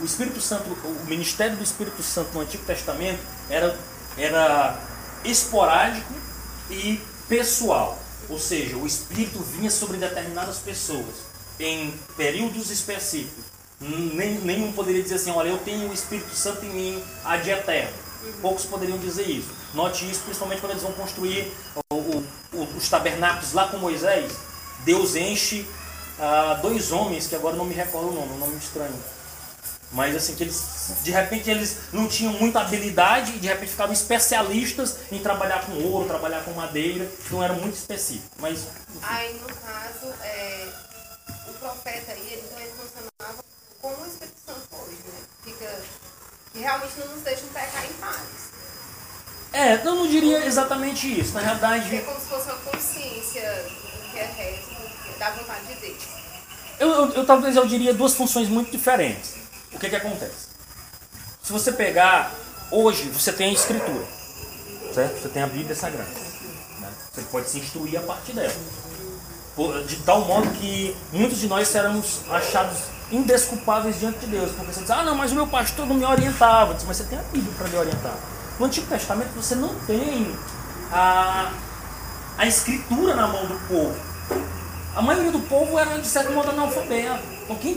[0.00, 3.78] O Espírito Santo, o ministério do Espírito Santo no Antigo Testamento era,
[4.16, 4.76] era
[5.24, 6.12] esporádico
[6.68, 7.96] e pessoal.
[8.28, 11.28] Ou seja, o Espírito vinha sobre determinadas pessoas
[11.60, 13.44] em períodos específicos.
[13.80, 17.92] Nem, nenhum poderia dizer assim: olha, eu tenho o Espírito Santo em mim ad eterno.
[18.42, 19.48] Poucos poderiam dizer isso.
[19.74, 21.52] Note isso principalmente quando eles vão construir
[21.90, 22.26] o, o,
[22.76, 24.48] os tabernáculos lá com Moisés
[24.84, 25.66] Deus enche
[26.18, 28.94] ah, dois homens, que agora não me recordo o nome, um nome estranho.
[29.90, 33.92] Mas assim, que eles, de repente eles não tinham muita habilidade e de repente ficaram
[33.92, 38.28] especialistas em trabalhar com ouro, trabalhar com madeira, então era muito específico.
[38.38, 38.66] Mas,
[39.02, 40.68] Aí no caso, é,
[41.48, 43.44] o profeta aí, ele, então ele funcionava
[43.80, 45.20] como o Espírito Santo hoje, né?
[45.44, 45.80] Fica,
[46.52, 48.48] que realmente não nos deixam pecar em paz.
[49.52, 51.32] É, eu não diria exatamente isso.
[51.34, 51.96] Na realidade.
[51.96, 53.66] É como se fosse uma consciência
[54.12, 56.02] que é reto, da vontade de Deus.
[56.78, 59.34] Eu, eu, eu, talvez eu diria duas funções muito diferentes.
[59.72, 60.48] O que que acontece?
[61.42, 62.32] Se você pegar,
[62.70, 64.06] hoje você tem a escritura,
[64.94, 65.22] certo?
[65.22, 66.10] Você tem a Bíblia Sagrada.
[66.10, 66.92] Né?
[67.12, 68.54] Você pode se instruir a partir dela.
[69.86, 72.78] De tal modo que muitos de nós seremos achados
[73.10, 74.52] indesculpáveis diante de Deus.
[74.52, 76.74] Porque você diz, ah não, mas o meu pastor não me orientava.
[76.74, 78.14] Diz, mas você tem a Bíblia para lhe orientar.
[78.58, 80.34] No Antigo Testamento você não tem
[80.92, 81.52] a,
[82.36, 83.94] a escritura na mão do povo.
[84.94, 87.22] A maioria do povo era, de certo modo, analfabeto.
[87.44, 87.76] Então, quem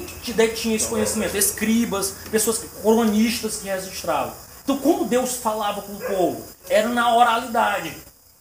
[0.55, 1.37] tinha esse conhecimento?
[1.37, 4.33] Escribas, pessoas, cronistas que registravam.
[4.63, 6.43] Então, como Deus falava com o povo?
[6.67, 7.95] Era na oralidade.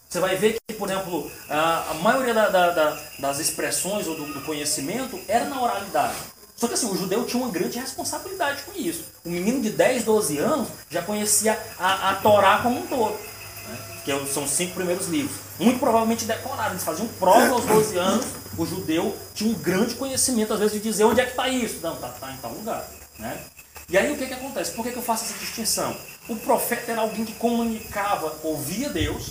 [0.08, 4.16] Você vai ver que, por exemplo, a, a maioria da, da, da, das expressões ou
[4.16, 6.16] do, do, conhecimento era na oralidade.
[6.60, 9.04] Só que assim, o judeu tinha uma grande responsabilidade com isso.
[9.24, 13.78] O menino de 10, 12 anos já conhecia a, a Torá como um todo, né?
[14.04, 15.36] que é são os cinco primeiros livros.
[15.58, 16.72] Muito provavelmente decorados.
[16.72, 18.26] Eles faziam prova aos 12 anos
[18.58, 21.80] o judeu tinha um grande conhecimento, às vezes, de dizer onde é que está isso.
[21.82, 22.86] Não, está tá em tal lugar.
[23.18, 23.42] Né?
[23.88, 24.72] E aí o que, que acontece?
[24.72, 25.96] Por que, que eu faço essa distinção?
[26.28, 29.30] O profeta era alguém que comunicava, ouvia Deus,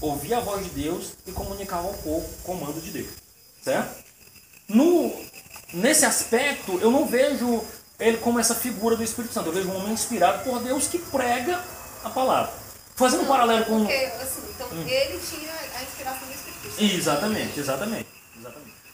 [0.00, 3.10] ouvia a voz de Deus e comunicava ao povo o comando de Deus.
[3.62, 4.02] Certo?
[4.68, 5.12] No,
[5.72, 7.62] nesse aspecto, eu não vejo
[7.98, 9.48] ele como essa figura do Espírito Santo.
[9.48, 11.62] Eu vejo um homem inspirado por Deus que prega
[12.04, 12.52] a palavra.
[12.94, 13.84] Fazendo um paralelo com.
[13.84, 14.86] Porque, assim, então, hum.
[14.86, 16.82] ele tinha a inspiração do Espírito Santo.
[16.82, 18.22] Exatamente, exatamente.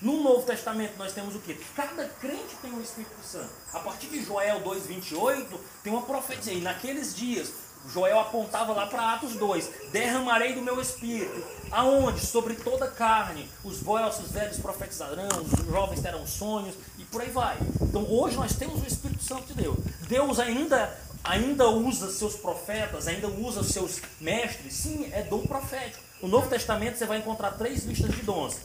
[0.00, 1.56] No Novo Testamento nós temos o quê?
[1.74, 3.50] Cada crente tem o Espírito Santo.
[3.72, 5.46] A partir de Joel 2,28
[5.82, 6.52] tem uma profecia.
[6.52, 7.50] E naqueles dias
[7.92, 11.42] Joel apontava lá para Atos 2: Derramarei do meu espírito.
[11.70, 12.24] Aonde?
[12.24, 13.48] Sobre toda a carne.
[13.64, 17.56] Os vossos velhos profetizarão, os jovens terão sonhos e por aí vai.
[17.80, 19.78] Então hoje nós temos o Espírito Santo de Deus.
[20.08, 24.74] Deus ainda ainda usa seus profetas, ainda usa seus mestres.
[24.74, 26.02] Sim, é dom profético.
[26.22, 28.56] No Novo Testamento você vai encontrar três listas de dons: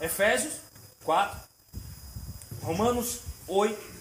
[0.00, 0.54] Efésios
[1.04, 1.38] 4,
[2.62, 3.98] Romanos 8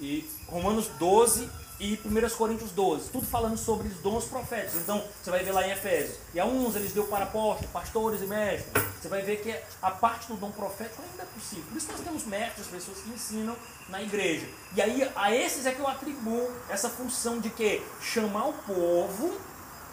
[0.00, 4.80] e Romanos 12 e 1 Coríntios 12, tudo falando sobre os dons proféticos.
[4.80, 6.16] Então, você vai ver lá em Efésios.
[6.32, 8.84] E a uns eles deu para apóstolos, pastores e mestres.
[9.00, 11.64] Você vai ver que a parte do dom profético ainda é possível.
[11.68, 13.56] Por isso nós temos mestres, pessoas que ensinam
[13.88, 14.46] na igreja.
[14.74, 19.36] E aí, a esses é que eu atribuo essa função de que chamar o povo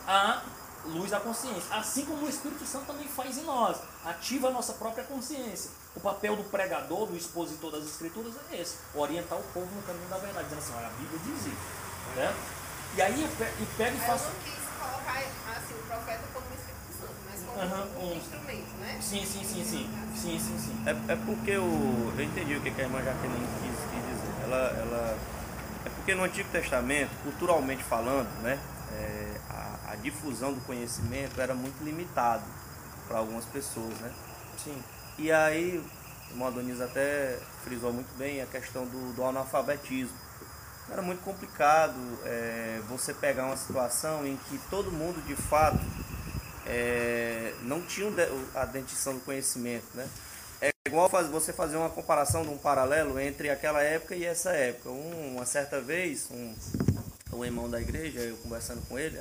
[0.07, 0.41] a
[0.85, 1.63] luz da consciência.
[1.75, 5.71] Assim como o Espírito Santo também faz em nós, ativa a nossa própria consciência.
[5.95, 10.07] O papel do pregador, do expositor das Escrituras é esse: orientar o povo no caminho
[10.09, 11.57] da verdade, dizendo assim, olha, a Bíblia diz isso.
[12.15, 12.33] Né?
[12.95, 13.29] E aí eu
[13.77, 14.25] pego e faço.
[14.25, 18.17] Eu não quis colocar assim, o profeta como Espírito Santo, mas como Uhum, um um-
[18.17, 18.99] instrumento, né?
[19.01, 19.89] Sim, sim, sim, sim.
[20.15, 20.83] Sim, sim, sim.
[20.85, 24.43] É, é porque o, eu entendi o que que a irmã Jaqueline quis, quis dizer.
[24.43, 25.17] Ela, ela,
[25.85, 28.59] é porque no Antigo Testamento, culturalmente falando, né,
[28.91, 29.22] é,
[29.93, 32.43] a, difusão do conhecimento era muito limitado
[33.07, 34.11] para algumas pessoas, né?
[34.63, 34.81] Sim.
[35.17, 35.77] E aí,
[36.29, 40.17] o irmão Adonis até frisou muito bem a questão do, do analfabetismo.
[40.89, 45.79] Era muito complicado é, você pegar uma situação em que todo mundo de fato
[46.65, 48.11] é, não tinha
[48.55, 50.07] a dentição do conhecimento, né?
[50.61, 54.89] É igual você fazer uma comparação de um paralelo entre aquela época e essa época.
[54.89, 56.53] Um- uma certa vez, um,
[57.33, 59.19] um irmão da igreja, eu conversando com ele,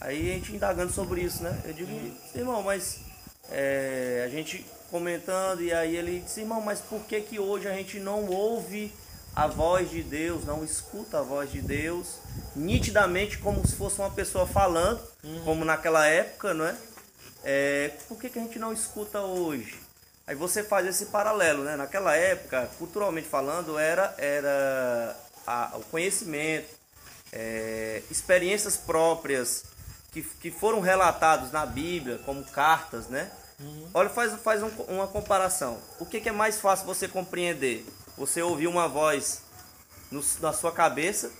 [0.00, 1.60] aí a gente indagando sobre isso, né?
[1.64, 1.90] Eu digo,
[2.34, 3.00] irmão, mas
[3.50, 7.72] é, a gente comentando, e aí ele disse, irmão, mas por que que hoje a
[7.74, 8.92] gente não ouve
[9.36, 12.14] a voz de Deus, não escuta a voz de Deus
[12.56, 15.00] nitidamente como se fosse uma pessoa falando,
[15.44, 16.74] como naquela época, não é?
[17.44, 19.78] É, por que, que a gente não escuta hoje?
[20.26, 21.76] Aí você faz esse paralelo, né?
[21.76, 26.66] Naquela época, culturalmente falando, era, era a- o conhecimento,
[27.32, 29.64] é, experiências próprias
[30.22, 33.30] que, que foram relatados na Bíblia, como cartas, né?
[33.92, 35.78] Olha, faz, faz um- uma comparação.
[35.98, 37.84] O que, que é mais fácil você compreender?
[38.16, 39.42] Você ouvir uma voz
[40.10, 41.30] no- na sua cabeça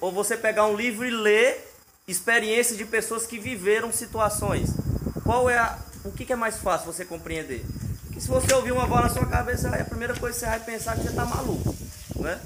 [0.00, 1.70] ou você pegar um livro e ler
[2.08, 4.70] experiências de pessoas que viveram situações.
[5.22, 7.64] Qual é a, o que, que é mais fácil você compreender?
[8.12, 10.60] Que se você ouvir uma voz na sua cabeça, a primeira coisa que você vai
[10.60, 11.74] pensar é que você está maluco,
[12.16, 12.40] né?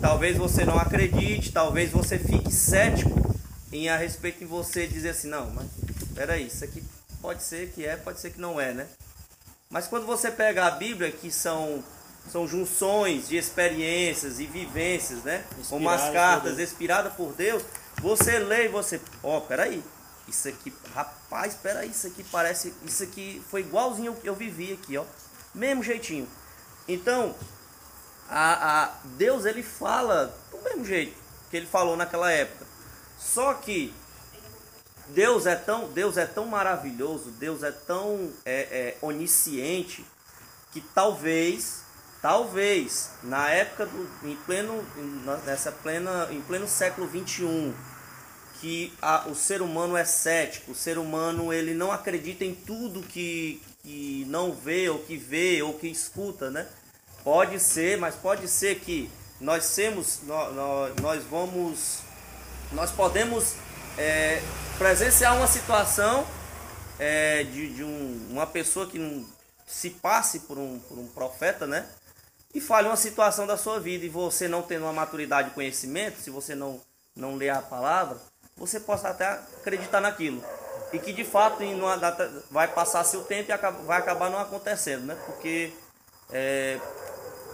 [0.00, 3.27] Talvez você não acredite, talvez você fique cético
[3.72, 5.66] em a respeito de você dizer assim, não, mas
[6.14, 6.82] peraí, isso aqui
[7.20, 8.86] pode ser que é, pode ser que não é, né?
[9.70, 11.84] Mas quando você pega a Bíblia, que são,
[12.30, 15.44] são junções de experiências e vivências, né?
[15.68, 17.62] Como as cartas, inspiradas por Deus,
[18.00, 19.82] você lê e você, ó, peraí,
[20.26, 24.72] isso aqui, rapaz, peraí, isso aqui parece, isso aqui foi igualzinho ao que eu vivi
[24.72, 25.04] aqui, ó.
[25.54, 26.28] Mesmo jeitinho.
[26.86, 27.34] Então,
[28.28, 31.16] a, a Deus ele fala do mesmo jeito
[31.50, 32.67] que ele falou naquela época.
[33.18, 33.92] Só que
[35.08, 40.04] Deus é tão, Deus é tão maravilhoso, Deus é tão é, é, onisciente
[40.72, 41.82] que talvez,
[42.20, 44.84] talvez na época do, em pleno,
[45.46, 47.74] nessa plena, em pleno século 21
[48.60, 53.02] que a- o ser humano é cético, o ser humano ele não acredita em tudo
[53.02, 56.66] que, que não vê, ou que vê, ou que escuta, né?
[57.22, 59.08] Pode ser, mas pode ser que
[59.40, 62.00] nós temos, nós, nós vamos,
[62.72, 63.54] nós podemos
[63.96, 64.40] é,
[64.78, 66.26] presenciar uma situação
[66.98, 69.24] é, de, de um- uma pessoa que não
[69.66, 71.86] se passe por um, por um profeta, né?
[72.54, 76.20] E fale uma situação da sua vida e você não tendo uma maturidade e conhecimento,
[76.20, 76.80] se você não,
[77.14, 78.16] não ler a palavra,
[78.56, 80.42] você possa até acreditar naquilo.
[80.92, 84.30] E que de fato em uma data vai passar seu tempo e acaba- vai acabar
[84.30, 85.16] não acontecendo, né?
[85.26, 85.72] Porque
[86.30, 86.78] é,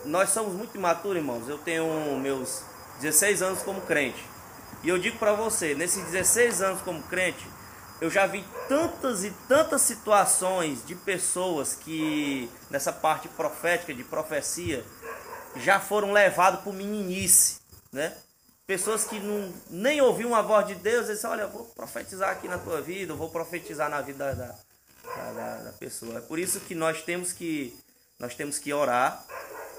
[0.05, 1.49] nós somos muito imaturos, irmãos.
[1.49, 1.85] Eu tenho
[2.21, 2.61] meus
[3.01, 4.25] 16 anos como crente.
[4.85, 7.47] E eu digo para você, nesses 16 anos como crente,
[8.01, 14.85] eu já vi tantas e tantas situações de pessoas que, nessa parte profética, de profecia,
[15.57, 17.61] já foram levados por meninice,
[17.93, 18.15] né?
[18.67, 22.49] Pessoas que não, nem ouviam a voz de Deus, eles olha, eu vou profetizar aqui
[22.49, 24.55] na tua vida, eu vou profetizar na vida da,
[25.17, 26.19] da, da- da pessoa.
[26.19, 27.77] É por isso que nós temos que,
[28.19, 29.23] nós temos que orar,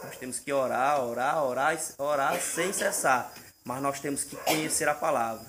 [0.03, 3.31] nós temos que orar, orar, orar, orar sem cessar.
[3.65, 5.45] Mas nós temos que conhecer a palavra.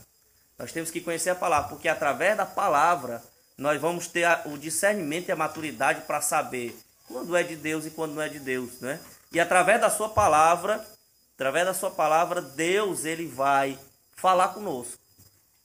[0.59, 3.23] Nós temos que conhecer a palavra, porque através da palavra
[3.59, 7.91] nós vamos ter o discernimento e a maturidade para saber quando é de Deus e
[7.91, 8.99] quando não é de Deus, né?
[9.33, 10.85] E através da sua palavra,
[11.35, 13.79] através da sua palavra, Deus ele vai
[14.17, 14.99] falar conosco.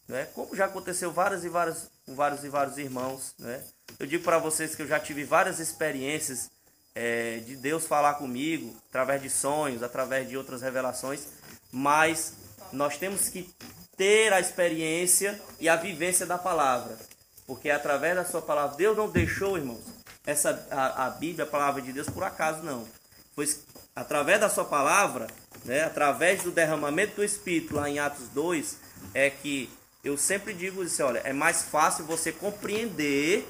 [0.08, 0.28] Né?
[0.34, 3.34] Como já aconteceu várias e várias, com vários e vários irmãos.
[3.39, 3.64] Né?
[3.97, 6.49] Eu digo para vocês que eu já tive várias experiências
[6.93, 11.28] é, de Deus falar comigo, através de sonhos, através de outras revelações,
[11.72, 12.34] mas
[12.72, 13.49] nós temos que
[13.97, 16.97] ter a experiência e a vivência da palavra,
[17.45, 19.84] porque através da sua palavra, Deus não deixou, irmãos,
[20.26, 22.88] essa a, a Bíblia, a palavra de Deus, por acaso não,
[23.36, 23.61] pois
[23.95, 25.28] através da sua palavra,
[25.65, 28.78] né, através do derramamento do Espírito, lá em Atos 2,
[29.13, 29.69] é que
[30.03, 33.47] eu sempre digo isso, olha, é mais fácil você compreender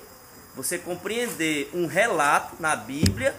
[0.56, 3.34] você compreender um relato na Bíblia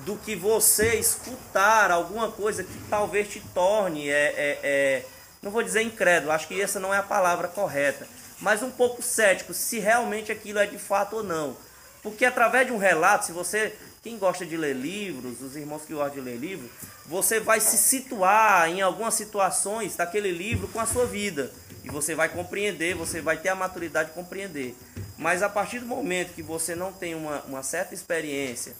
[0.00, 5.06] do que você escutar alguma coisa que talvez te torne, é, é, é,
[5.42, 8.06] não vou dizer incrédulo, acho que essa não é a palavra correta,
[8.40, 11.56] mas um pouco cético se realmente aquilo é de fato ou não.
[12.02, 15.92] Porque através de um relato, se você, quem gosta de ler livros, os irmãos que
[15.92, 16.70] gostam de ler livros,
[17.06, 21.52] você vai se situar em algumas situações daquele livro com a sua vida.
[21.82, 24.76] E você vai compreender, você vai ter a maturidade de compreender.
[25.16, 28.74] Mas a partir do momento que você não tem uma, uma certa experiência,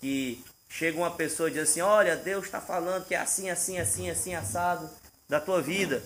[0.00, 3.78] que chega uma pessoa e diz assim, olha, Deus está falando que é assim, assim,
[3.78, 4.90] assim, assim, assado
[5.28, 6.02] da tua vida.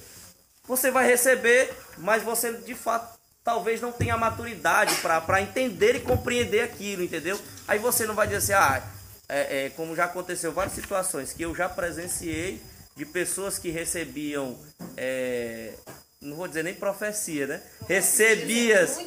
[0.64, 6.60] Você vai receber, mas você de fato talvez não tenha maturidade para entender e compreender
[6.60, 7.40] aquilo, entendeu?
[7.66, 8.82] Aí você não vai dizer assim, ah,
[9.28, 12.60] é, é, como já aconteceu várias situações que eu já presenciei
[12.94, 14.58] de pessoas que recebiam,
[14.96, 15.72] é,
[16.20, 17.62] não vou dizer nem profecia, né?
[17.88, 18.98] Recebias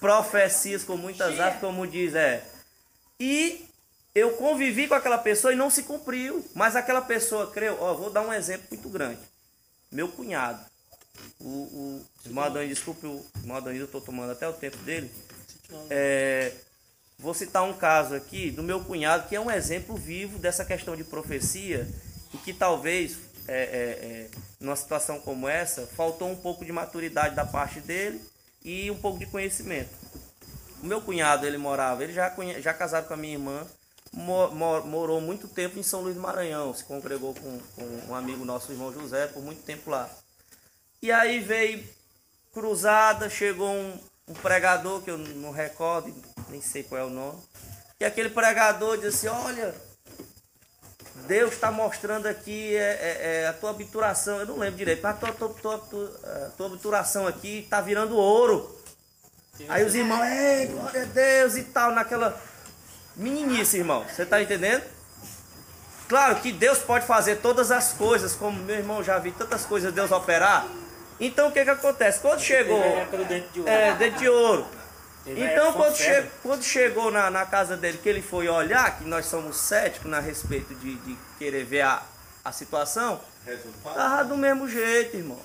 [0.00, 2.42] profecias com muitas asas, como diz, é.
[3.20, 3.68] E
[4.14, 6.44] eu convivi com aquela pessoa e não se cumpriu.
[6.54, 7.78] Mas aquela pessoa creu.
[7.80, 9.20] Ó, vou dar um exemplo muito grande.
[9.92, 10.64] Meu cunhado.
[11.38, 15.10] O, o irmão Adão, desculpe, o irmão Adão, eu estou tomando até o tempo dele.
[15.90, 16.52] É,
[17.18, 20.96] vou citar um caso aqui do meu cunhado, que é um exemplo vivo dessa questão
[20.96, 21.86] de profecia,
[22.32, 27.34] e que talvez, é, é, é, numa situação como essa, faltou um pouco de maturidade
[27.34, 28.20] da parte dele
[28.64, 29.90] e um pouco de conhecimento.
[30.82, 33.66] O meu cunhado, ele morava, ele já, já casado com a minha irmã,
[34.12, 38.70] morou muito tempo em São Luís do Maranhão, se congregou com, com um amigo nosso,
[38.70, 40.08] o irmão José, por muito tempo lá.
[41.00, 41.82] E aí veio
[42.52, 43.98] cruzada, chegou um,
[44.28, 46.14] um pregador, que eu não recordo,
[46.50, 47.40] nem sei qual é o nome,
[47.98, 49.74] e aquele pregador disse olha,
[51.26, 55.14] Deus está mostrando aqui é, é, é, a tua obturação, eu não lembro direito, mas
[55.14, 58.78] a tua, tua, tua, tua, é, obturação aqui está virando ouro.
[59.68, 62.40] Aí os irmãos, ei, glória a Deus e tal, naquela
[63.16, 64.82] meninice, irmão, você está entendendo?
[66.08, 69.92] Claro que Deus pode fazer todas as coisas, como meu irmão já vi tantas coisas
[69.92, 70.66] Deus operar.
[71.18, 72.20] Então o que que acontece?
[72.20, 72.82] Quando chegou.
[73.66, 74.66] É, dente de ouro.
[75.24, 79.26] Então, quando, che quando, chegou na, na, casa dele, que ele foi olhar, que nós
[79.26, 82.02] somos céticos na respeito de, de querer ver a,
[82.44, 83.94] a situação, Resultado.
[83.94, 85.38] tava do mesmo jeito, irmão.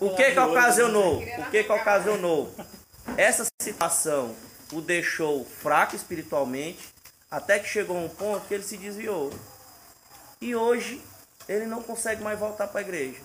[0.00, 1.18] O que que ocasionou?
[1.18, 2.54] O que que ocasionou?
[3.16, 4.34] Essa situação
[4.72, 6.88] o deixou fraco espiritualmente,
[7.30, 9.32] até que chegou um ponto que ele se desviou.
[10.40, 11.02] E hoje
[11.48, 13.20] ele não consegue mais voltar para a igreja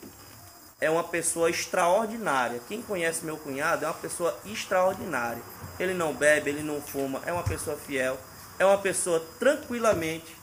[0.80, 2.62] é uma pessoa extraordinária.
[2.68, 5.42] Quem conhece meu cunhado é uma pessoa extraordinária.
[5.80, 8.18] Ele não bebe, ele não fuma, é uma pessoa fiel,
[8.60, 10.36] é uma pessoa tranquilamente,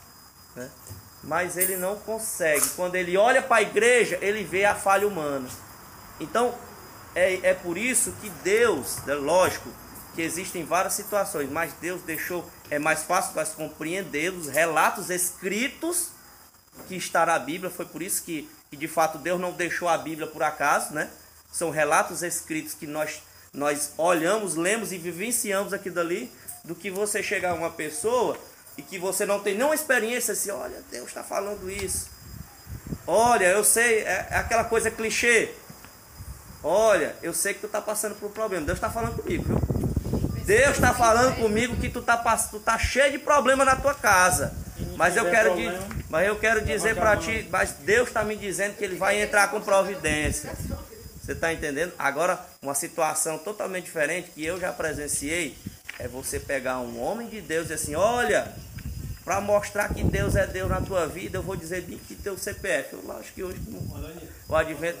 [0.55, 0.69] né?
[1.23, 2.67] mas ele não consegue.
[2.75, 5.47] Quando ele olha para a igreja, ele vê a falha humana.
[6.19, 6.53] Então,
[7.15, 9.69] é, é por isso que Deus, é lógico
[10.15, 16.09] que existem várias situações, mas Deus deixou, é mais fácil nós compreender os relatos escritos
[16.87, 17.69] que está na Bíblia.
[17.69, 21.07] Foi por isso que que de fato Deus não deixou a Bíblia por acaso, né?
[21.51, 23.21] São relatos escritos que nós,
[23.53, 26.31] nós olhamos, lemos e vivenciamos aqui dali,
[26.63, 28.35] do que você chegar a uma pessoa
[28.75, 32.09] e que você não tem nenhuma experiência assim, olha, Deus está falando isso.
[33.05, 35.51] Olha, eu sei, é, é aquela coisa clichê.
[36.63, 38.65] Olha, eu sei que tu está passando por um problema.
[38.65, 39.72] Deus está falando comigo, viu?
[40.45, 44.53] Deus está falando comigo que tu está tu tá cheio de problema na tua casa.
[44.95, 45.55] Mas eu quero,
[46.09, 49.49] mas eu quero dizer para ti, mas Deus está me dizendo que Ele vai entrar
[49.49, 50.51] com providência.
[51.21, 51.93] Você está entendendo?
[51.97, 55.57] Agora, uma situação totalmente diferente que eu já presenciei
[55.97, 58.51] é você pegar um homem de Deus e assim, olha,
[59.23, 62.93] para mostrar que Deus é Deus na tua vida, eu vou dizer que teu CPF.
[62.93, 63.57] Eu acho que hoje
[64.49, 64.99] o advento,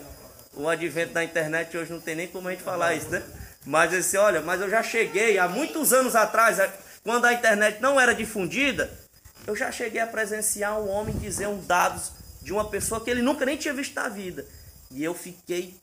[0.53, 3.21] o advento da internet hoje não tem nem como a gente falar isso, né?
[3.65, 6.57] Mas assim, olha, mas eu já cheguei há muitos anos atrás,
[7.03, 8.91] quando a internet não era difundida,
[9.47, 12.11] eu já cheguei a presenciar um homem dizer um dados
[12.41, 14.45] de uma pessoa que ele nunca nem tinha visto na vida.
[14.91, 15.75] E eu fiquei.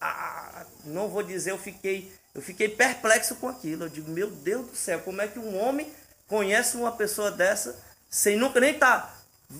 [0.00, 2.12] Ah, não vou dizer, eu fiquei.
[2.34, 3.84] Eu fiquei perplexo com aquilo.
[3.84, 5.86] Eu digo, meu Deus do céu, como é que um homem
[6.26, 7.76] conhece uma pessoa dessa
[8.12, 9.10] sem nunca nem tá,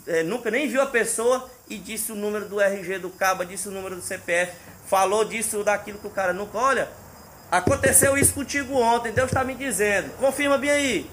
[0.07, 3.67] é, nunca nem viu a pessoa e disse o número do RG do caba, disse
[3.69, 4.53] o número do CPF.
[4.87, 6.59] falou disso, daquilo que o cara nunca.
[6.59, 6.89] Olha,
[7.53, 11.11] aconteceu isso contigo ontem, Deus está me dizendo, confirma bem aí.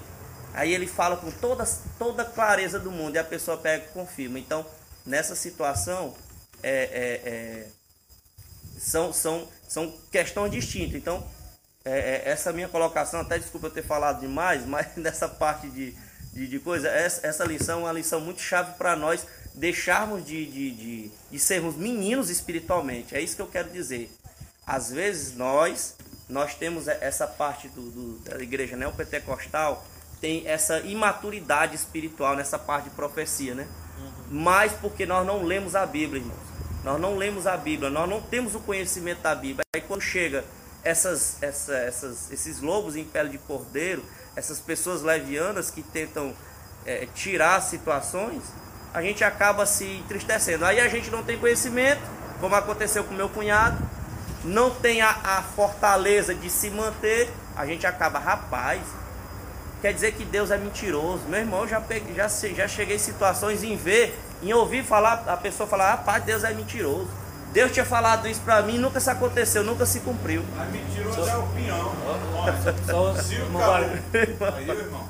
[0.54, 1.64] Aí ele fala com toda,
[1.98, 4.38] toda a clareza do mundo e a pessoa pega e confirma.
[4.38, 4.64] Então,
[5.04, 6.14] nessa situação,
[6.62, 7.66] é, é, é,
[8.78, 10.96] são, são, são questões distintas.
[10.96, 11.24] Então,
[11.84, 15.94] é, é, essa minha colocação, até desculpa eu ter falado demais, mas nessa parte de,
[16.32, 20.46] de, de coisa, essa, essa lição é uma lição muito chave para nós deixarmos de,
[20.46, 23.14] de, de, de sermos meninos espiritualmente.
[23.14, 24.10] É isso que eu quero dizer.
[24.66, 25.96] Às vezes nós,
[26.30, 29.84] nós temos essa parte do, do da igreja neopentecostal,
[30.20, 33.66] tem essa imaturidade espiritual nessa parte de profecia, né?
[33.98, 34.12] Uhum.
[34.30, 36.50] Mas porque nós não lemos a Bíblia, irmãos.
[36.84, 39.64] Nós não lemos a Bíblia, nós não temos o conhecimento da Bíblia.
[39.74, 40.44] Aí quando chega
[40.82, 44.04] essas, essa, essas, esses lobos em pele de cordeiro,
[44.34, 46.34] essas pessoas levianas que tentam
[46.86, 48.42] é, tirar situações,
[48.94, 50.64] a gente acaba se entristecendo.
[50.64, 52.00] Aí a gente não tem conhecimento,
[52.40, 53.78] como aconteceu com meu cunhado,
[54.44, 58.80] não tem a, a fortaleza de se manter, a gente acaba, rapaz,
[59.82, 61.24] quer dizer que Deus é mentiroso.
[61.28, 65.36] Meu irmão, já, peguei, já, já cheguei em situações em ver, em ouvir falar, a
[65.36, 67.08] pessoa falar, rapaz, Deus é mentiroso.
[67.52, 70.44] Deus tinha falado isso pra mim, nunca se aconteceu, nunca se cumpriu.
[70.56, 71.92] Mas mentiroso é o pinhão.
[72.86, 73.58] Só, Se o.
[74.54, 75.08] Aí, irmão.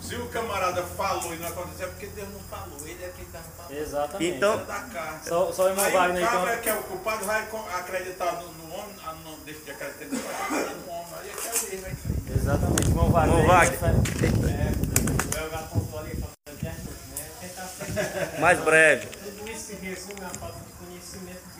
[0.00, 2.78] Se o camarada falou e não aconteceu, é porque Deus não falou.
[2.84, 3.72] Ele é quem estava falando.
[3.76, 4.36] Exatamente.
[4.36, 5.28] Então- É da carta.
[5.28, 6.48] Só, só o irmão Wagner, cara então.
[6.48, 7.44] é que é o culpado vai
[7.78, 11.14] acreditar no, no homem, não deixa de acreditar no homem, vai acreditar no homem.
[11.20, 12.16] Aí é que é o erro, é isso aí.
[12.36, 12.90] Exatamente.
[12.90, 13.44] É, falando
[16.56, 17.30] de artes, né?
[17.40, 19.06] Tentar ser Mais breve.
[19.06, 21.50] Tudo isso se resume à falta de conhecimento.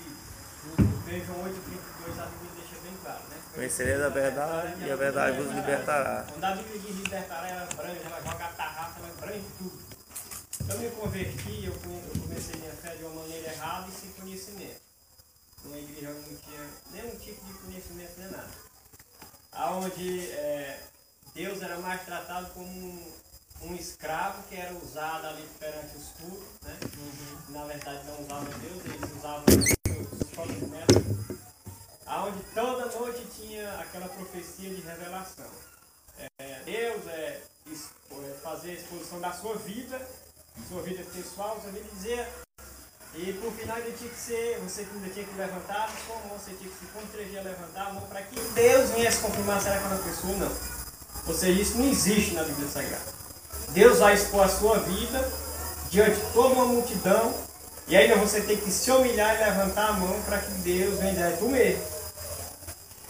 [1.11, 3.37] No João 8,32 a Bíblia deixa bem claro, né?
[3.53, 6.25] Conhecereis a verdade e a verdade vos libertará.
[6.31, 9.79] Quando a Bíblia diz libertará, ela branca, ela joga a tarrafa, ela branca tudo.
[10.69, 11.73] Eu me converti, eu
[12.21, 14.90] comecei minha fé de uma maneira errada e sem conhecimento.
[15.65, 18.51] Numa igreja onde não tinha nenhum tipo de conhecimento nem nada.
[19.53, 20.81] Aonde é,
[21.35, 23.13] Deus era mais tratado como um,
[23.63, 26.79] um escravo que era usado ali perante os cultos, né?
[27.51, 31.37] Na verdade não usavam Deus, eles usavam os próprios métodos.
[32.07, 35.51] Aonde toda noite tinha aquela profecia de revelação.
[36.39, 40.09] É, Deus é, é fazer a exposição da sua vida,
[40.69, 42.27] sua vida pessoal, sua vida dizer.
[43.15, 46.39] E por final ainda tinha que ser, você ainda tinha que levantar a sua mão,
[46.39, 49.69] você tinha que se constrenger a levantar a mão para que Deus viesse confirmar se
[49.69, 50.53] era aquela pessoa ou não.
[51.27, 53.21] Ou seja, isso não existe na Bíblia Sagrada.
[53.71, 55.29] Deus vai expor a sua vida
[55.91, 57.35] diante de toda uma multidão
[57.89, 61.37] e ainda você tem que se humilhar e levantar a mão para que Deus venha
[61.37, 61.83] tu mesmo.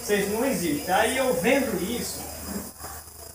[0.01, 0.91] Ou seja, não existe.
[0.91, 2.21] Aí eu vendo isso,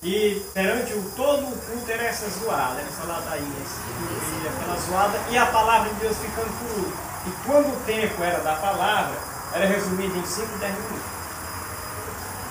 [0.06, 5.18] e perante o todo o culto era essa zoada, era essa ladainha, esse- aquela zoada,
[5.32, 6.98] e a palavra de Deus ficando por último.
[7.26, 9.16] E quando o tempo era da palavra,
[9.54, 11.12] era resumido em 5, 10 minutos.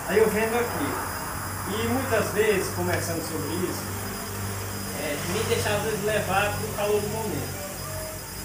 [0.09, 3.83] Aí eu vendo aqui, e muitas vezes, conversando sobre isso,
[5.01, 7.55] é, me deixava às vezes levar pro calor do momento.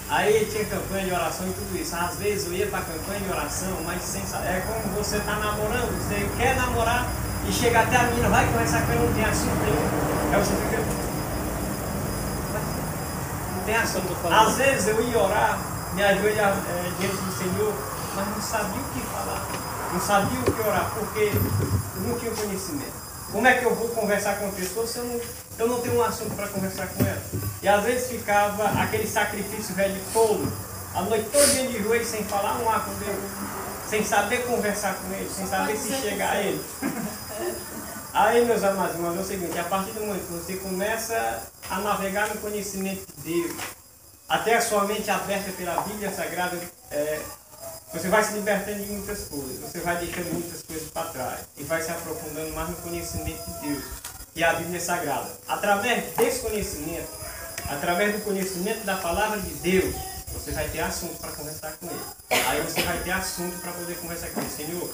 [0.08, 1.94] Aí tinha campanha de oração e tudo isso.
[1.94, 4.48] Às vezes eu ia para campanha de oração, mas sem saber.
[4.48, 7.06] É como você está namorando, você quer namorar
[7.46, 10.10] e chega até a menina, vai conversar com ela, não tem assunto nenhum.
[10.32, 10.82] Aí você fica.
[13.56, 14.16] Não tem assunto.
[14.32, 15.58] Às vezes eu ia orar,
[15.94, 17.74] me ajoelhar é, diante do Senhor,
[18.14, 19.46] mas não sabia o que falar.
[19.92, 21.32] Não sabia o que orar, porque
[21.96, 23.00] eu não tinha conhecimento.
[23.32, 25.20] Como é que eu vou conversar com a pessoa se eu não,
[25.58, 27.22] eu não tenho um assunto para conversar com ela?
[27.62, 30.52] E às vezes ficava aquele sacrifício velho todo,
[30.94, 33.18] a noite toda de joelho sem falar um ar com Deus,
[33.88, 36.64] sem saber conversar com ele, sem saber se chegar a ele.
[38.12, 41.78] Aí, meus amados irmãos, é o seguinte, a partir do momento que você começa a
[41.78, 43.56] navegar no conhecimento de Deus,
[44.28, 46.58] até a sua mente aberta pela Bíblia Sagrada,
[46.90, 47.20] é,
[47.92, 51.64] você vai se libertando de muitas coisas, você vai deixando muitas coisas para trás e
[51.64, 53.84] vai se aprofundando mais no conhecimento de Deus,
[54.32, 55.30] que é a Bíblia Sagrada.
[55.48, 57.08] Através desse conhecimento,
[57.68, 59.94] através do conhecimento da palavra de Deus,
[60.32, 62.44] você vai ter assunto para conversar com ele.
[62.48, 64.50] Aí você vai ter assunto para poder conversar com ele.
[64.50, 64.90] Senhor,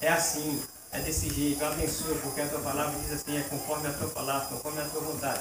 [0.00, 0.62] é assim,
[0.92, 4.48] é desse jeito, abençoa, porque a tua palavra diz assim, é conforme a tua palavra,
[4.48, 5.40] conforme a tua vontade.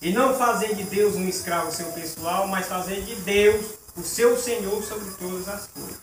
[0.00, 3.64] E não fazer de Deus um escravo seu pessoal, mas fazer de Deus
[3.96, 5.96] o seu Senhor sobre todas as coisas.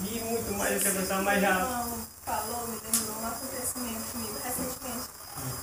[0.00, 1.50] E muito mais do que pensar, mas já.
[1.50, 5.06] irmão falou, me lembrou um acontecimento comigo recentemente.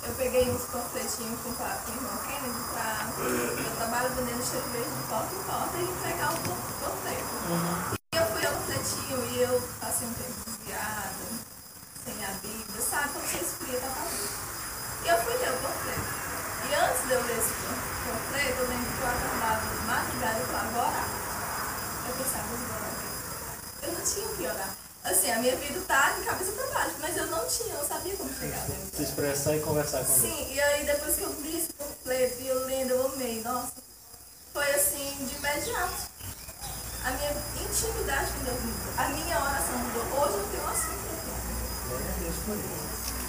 [0.08, 3.10] Eu peguei uns panfletinhos com, o irmão Kennedy pra.
[3.20, 7.94] Eu trabalho vendendo cheiro verde de porta em porta e entregar o pan- panfleto.
[8.14, 10.43] E eu fui ao panfletinho e eu passei um tempo
[12.94, 13.10] sabe?
[13.14, 14.30] Quando você esfria, tá vazio.
[15.04, 16.08] E eu fui ler o panfleto.
[16.70, 20.40] E antes de eu ler esse pan- panfleto, eu lembro que eu acordava de madrugada
[20.40, 21.08] e falava, vou orar.
[22.08, 22.94] Eu pensava, vou orar.
[23.84, 24.70] Eu não tinha o que orar.
[25.04, 27.88] Assim, a minha vida tá de cabeça pra baixo, mas eu não tinha, eu não
[27.88, 28.90] sabia como chegar mesmo.
[28.96, 30.14] Se expressar e conversar com.
[30.14, 33.74] Sim, e aí depois que eu li esse panfleto e eu lendo, eu amei, nossa.
[34.54, 36.14] Foi assim, de imediato.
[37.04, 37.32] A minha
[37.68, 38.94] intimidade com Deus mudou.
[38.98, 40.22] A minha oração mudou.
[40.22, 41.33] Hoje eu tenho um assunto aqui.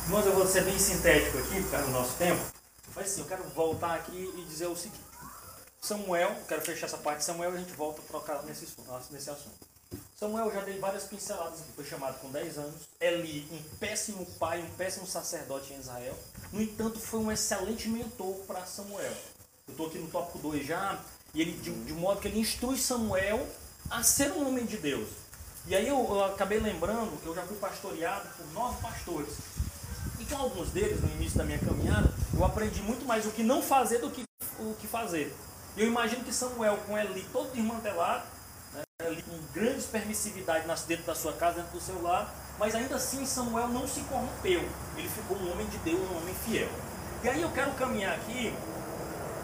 [0.05, 2.43] Irmãos, eu vou ser bem sintético aqui, por causa do nosso tempo.
[2.95, 5.01] Mas assim, eu quero voltar aqui e dizer o seguinte.
[5.81, 8.67] Samuel, quero fechar essa parte de Samuel e a gente volta a trocar nesse,
[9.11, 9.67] nesse assunto.
[10.19, 12.83] Samuel, já dei várias pinceladas aqui, foi chamado com 10 anos.
[13.01, 16.17] Eli, um péssimo pai, um péssimo sacerdote em Israel.
[16.53, 19.12] No entanto, foi um excelente mentor para Samuel.
[19.67, 21.01] Eu estou aqui no tópico 2 já,
[21.35, 23.47] e ele, de, de modo que ele instrui Samuel
[23.91, 25.09] a ser um homem de Deus.
[25.67, 29.35] E aí eu, eu acabei lembrando, eu já fui pastoreado por nove pastores.
[30.19, 33.43] E com alguns deles, no início da minha caminhada, eu aprendi muito mais o que
[33.43, 34.25] não fazer do que
[34.59, 35.35] o que fazer.
[35.77, 38.25] Eu imagino que Samuel, com Eli todo desmantelado,
[38.73, 42.75] né, Eli com grandes permissividades nas- dentro da sua casa, dentro do seu lar, mas
[42.75, 44.61] ainda assim Samuel não se corrompeu.
[44.97, 46.69] Ele ficou um homem de Deus, um homem fiel.
[47.23, 48.55] E aí eu quero caminhar aqui,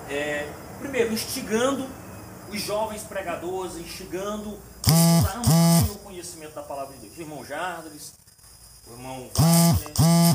[0.08, 0.48] é,
[0.78, 1.88] primeiro, instigando
[2.50, 4.58] os jovens pregadores, instigando
[5.92, 7.16] o conhecimento da palavra de Deus.
[7.18, 7.98] O irmão Jardim,
[8.86, 9.30] o irmão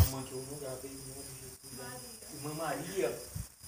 [0.05, 1.99] irmã que gravei o né?
[2.33, 3.19] irmã Maria,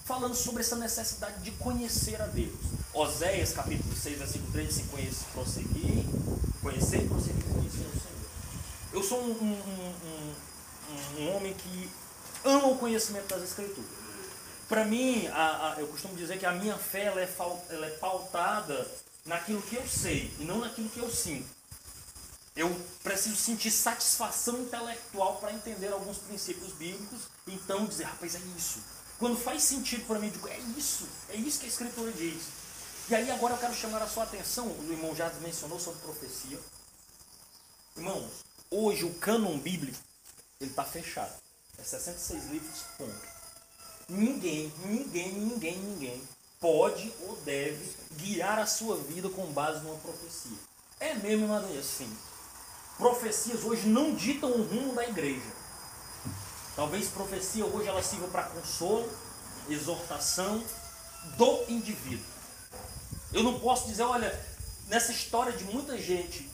[0.04, 2.58] falando sobre essa necessidade de conhecer a Deus.
[2.94, 6.04] Oséias, capítulo 6, versículo 3, assim, conhece, prosseguir,
[6.62, 8.28] conhecer e prosseguir conhecer o Senhor.
[8.92, 11.90] Eu sou um, um- um- um- homem que
[12.44, 13.90] ama o conhecimento das Escrituras.
[14.68, 17.28] Para mim, a- a- eu costumo dizer que a minha fé ela é,
[17.70, 18.86] ela é pautada
[19.28, 21.48] naquilo que eu sei e não naquilo que eu sinto.
[22.56, 22.74] Eu
[23.04, 28.80] preciso sentir satisfação intelectual para entender alguns princípios bíblicos, então dizer, rapaz, é isso.
[29.18, 32.42] Quando faz sentido para mim, digo, é isso, é isso que a Escritura diz.
[33.08, 36.58] E aí agora eu quero chamar a sua atenção, o irmão Jardim mencionou sobre profecia.
[37.96, 39.98] Irmãos, hoje o cânon bíblico,
[40.60, 41.32] ele está fechado.
[41.78, 43.28] É 66 livros, ponto.
[44.08, 46.28] Ninguém, ninguém, ninguém, ninguém
[46.60, 50.56] pode ou deve guiar a sua vida com base numa profecia.
[51.00, 52.10] É mesmo, Maria, sim.
[52.96, 55.52] Profecias hoje não ditam o rumo da igreja.
[56.74, 59.08] Talvez profecia hoje ela sirva para consolo,
[59.68, 60.62] exortação
[61.36, 62.24] do indivíduo.
[63.32, 64.32] Eu não posso dizer, olha,
[64.88, 66.48] nessa história de muita gente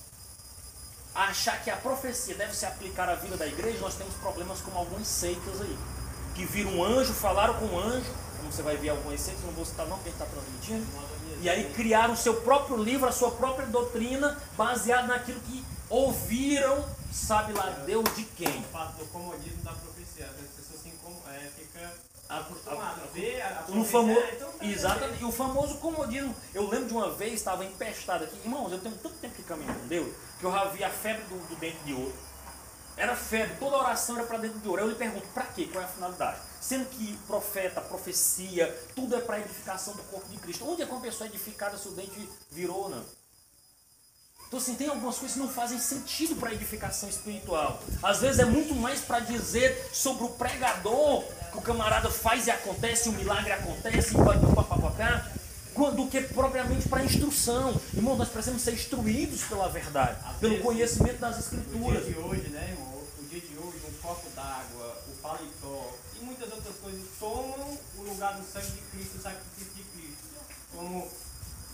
[1.15, 4.77] achar que a profecia deve se aplicar à vida da igreja, nós temos problemas com
[4.77, 5.79] algumas seitas aí.
[6.35, 9.53] Que viram um anjo, falaram com um anjo, como você vai ver algumas seitas, não
[9.53, 10.87] vou citar não, porque está transmitindo.
[11.41, 16.85] E aí criaram o seu próprio livro, a sua própria doutrina, baseado naquilo que ouviram,
[17.13, 18.61] sabe lá Deus de quem.
[18.61, 20.27] O fato do comodismo da profecia.
[20.27, 21.83] As pessoas se é, ficam
[22.29, 25.75] A- acostumadas a ver a, a No profecia, famoso, então tá exatamente, e o famoso
[25.79, 26.35] comodismo.
[26.55, 28.37] Eu lembro de uma vez, estava empestado aqui.
[28.45, 31.23] Irmãos, eu tenho tanto tempo que caminho com Deus, que eu já vi a febre
[31.25, 32.15] do, do dente de ouro.
[32.97, 34.83] Era febre, toda oração era para dentro de ouro.
[34.83, 35.69] Eu lhe pergunto, para quê?
[35.71, 36.39] Qual é a finalidade?
[36.67, 40.67] Sendo que profeta, profecia, tudo é para edificação do corpo de Cristo.
[40.67, 43.05] Onde é que uma pessoa é edificada se o dente virou ou não?
[44.49, 47.83] Então, assim, tem algumas coisas que não fazem sentido para a edificação espiritual.
[48.03, 52.51] Às vezes é muito mais para dizer sobre o pregador que o camarada faz e
[52.51, 55.31] acontece, o milagre acontece, e papapá,
[55.95, 57.79] do que propriamente para a instrução.
[57.93, 62.07] Irmão, nós precisamos ser instruídos pela verdade, pelo conhecimento das O dia escrituras.
[62.07, 63.03] de hoje, né, irmão?
[63.19, 66.04] O dia de hoje, um copo d'água, o paletó
[66.45, 70.25] muitas outras coisas tomam o lugar do sangue de Cristo, o sacrifício de Cristo.
[70.75, 71.11] Como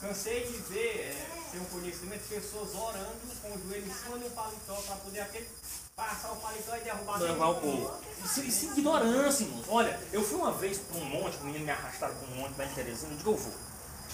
[0.01, 4.25] cansei de ver, é, ter um conhecimento, pessoas orando com o joelho em cima de
[4.27, 5.49] um paletó para poder aquele
[5.97, 7.95] passar o paletó e derrubar Levar o povo.
[8.25, 9.67] Isso, isso é ignorância, irmãos.
[9.69, 12.57] Olha, eu fui uma vez para um monte, o menino me arrastaram para um monte
[12.57, 13.53] lá em Teresina, eu digo, eu vou.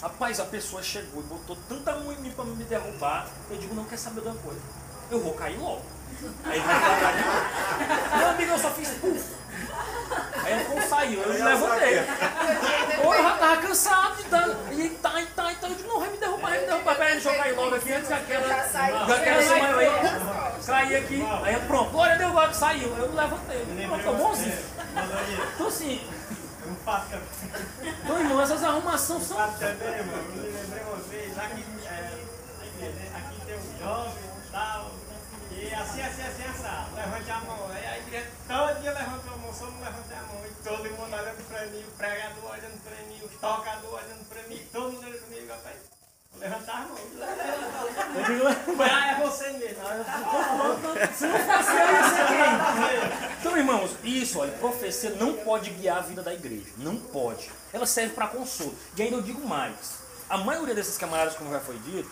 [0.01, 3.73] Rapaz, a pessoa chegou e botou tanta mão em mim para me derrubar, eu digo,
[3.73, 4.61] não quer saber de uma coisa.
[5.09, 5.81] Eu vou cair logo.
[6.45, 8.17] Aí vai.
[8.17, 9.37] Meu amigo, eu só fiz puf.
[10.47, 11.99] Aí ele como saiu, eu me levantei.
[13.03, 14.47] Ou eu já tava cansado de dar.
[14.71, 15.67] E tá, e tá, e tá.
[15.67, 16.95] Eu digo, não, vai me derrubar, vai me derrubar.
[16.95, 18.47] Peraí, deixa eu cair logo aqui antes que aquela.
[18.47, 19.07] Já saiu.
[19.07, 19.89] Já aquela Já semana aí.
[20.61, 20.87] saiu.
[20.87, 21.27] Caí aqui.
[21.43, 22.95] Aí eu, pronto, glória a Deus, agora saiu.
[22.97, 23.65] Eu me levantei.
[23.87, 24.57] Pronto, tá bonzinho.
[24.95, 26.07] Aí, Então assim,
[27.81, 29.35] então, irmão, essas arrumações são.
[29.35, 32.11] Fato também, irmão, eu me lembrei uma vez, aqui, é,
[32.61, 34.91] aqui, né, aqui tem um jovem e tal,
[35.51, 37.69] e assim, assim, assim, assado, levante a mão.
[37.73, 40.26] Aí a igreja todo dia levantou a mão, só não levantei a mão.
[40.67, 44.61] Todo mundo olhando pra mim, o pregador olhando pra mim, o tocador olhando pra mim,
[44.69, 45.75] todo mundo olhando mim, rapaz,
[46.29, 46.97] vou levantar a mão.
[48.91, 49.81] Ah, é você mesmo.
[51.15, 53.37] se não fosse eu, ia ser quem?
[53.39, 56.69] Então, irmãos, isso, olha, profecia não pode guiar a vida da igreja.
[56.75, 57.49] Não pode.
[57.71, 58.75] Ela serve para consolo.
[58.97, 59.99] E ainda eu digo mais.
[60.29, 62.11] A maioria desses camaradas, como já foi dito,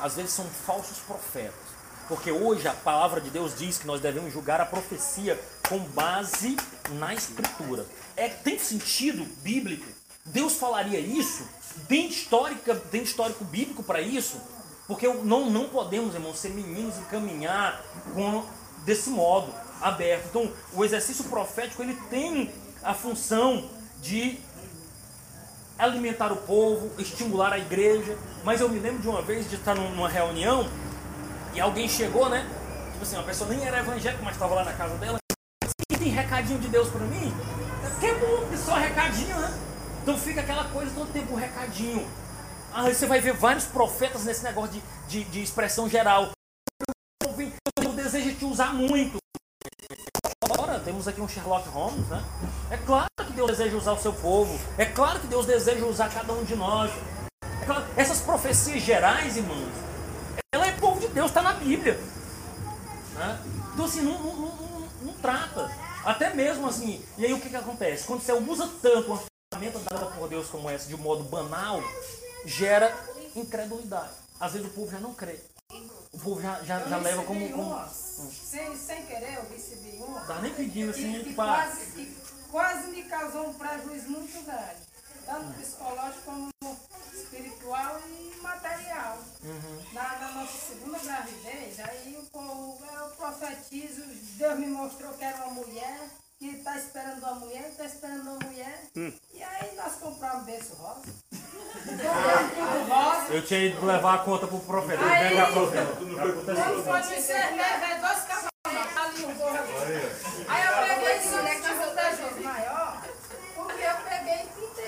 [0.00, 1.65] às vezes são falsos profetas.
[2.08, 5.38] Porque hoje a palavra de Deus diz que nós devemos julgar a profecia
[5.68, 6.56] com base
[6.92, 7.84] na escritura.
[8.16, 9.86] É, tem sentido bíblico?
[10.24, 11.46] Deus falaria isso?
[11.88, 14.40] Tem, histórica, tem histórico bíblico para isso?
[14.86, 17.84] Porque não, não podemos, irmãos, ser meninos e caminhar
[18.14, 18.44] com,
[18.84, 20.26] desse modo, aberto.
[20.28, 22.52] Então, o exercício profético ele tem
[22.82, 23.68] a função
[24.00, 24.38] de
[25.76, 28.16] alimentar o povo, estimular a igreja.
[28.44, 30.68] Mas eu me lembro de uma vez de estar numa reunião
[31.56, 32.46] e alguém chegou, né?
[32.92, 35.16] Tipo assim, uma pessoa nem era evangélica, mas estava lá na casa dela.
[35.90, 37.32] E tem recadinho de Deus para mim?
[37.98, 39.58] Que bom, que só recadinho, né?
[40.02, 42.06] Então fica aquela coisa todo tempo, um recadinho.
[42.74, 46.30] Aí você vai ver vários profetas nesse negócio de, de, de expressão geral.
[47.82, 49.16] Eu desejo te usar muito.
[50.44, 52.22] Agora temos aqui um Sherlock Holmes, né?
[52.70, 54.60] É claro que Deus deseja usar o seu povo.
[54.76, 56.92] É claro que Deus deseja usar cada um de nós.
[57.62, 59.86] É claro, essas profecias gerais, irmãos,
[60.56, 61.94] ela é povo de Deus, está na Bíblia.
[63.14, 63.40] Né?
[63.72, 65.70] Então assim, não, não, não, não, trata.
[66.04, 68.04] Até mesmo assim, e aí o que, que acontece?
[68.04, 71.80] Quando você usa tanto uma ferramenta dada por Deus como essa de modo banal,
[72.44, 72.94] gera
[73.34, 74.12] incredulidade.
[74.38, 75.38] Às vezes o povo já não crê.
[76.12, 77.48] O povo já, já, já leva como.
[77.50, 77.62] como...
[77.62, 80.20] Uma, sem, sem querer, eu recebi uma.
[80.20, 82.16] Tá nem pedindo assim, que, que, quase, que
[82.50, 84.86] quase me causou um prejuízo muito grande.
[85.26, 86.50] Tanto psicológico como
[87.12, 89.18] espiritual e material.
[89.42, 89.82] Uhum.
[89.92, 94.02] Na, na nossa segunda gravidez, aí o, o, eu profetizo,
[94.38, 95.98] Deus me mostrou que era uma mulher
[96.38, 98.82] que está esperando uma mulher, está esperando uma mulher.
[98.96, 99.12] Hum.
[99.34, 101.02] E aí nós compramos berço rosa.
[103.30, 105.04] Eu tinha ido levar a conta pro profeta.
[105.04, 105.92] Aí- pega a profeta.
[105.96, 108.50] Quando foi discernir, veio dois cavalos
[108.96, 109.72] ali um gorro aqui.
[110.48, 111.34] Aí eu peguei e disse,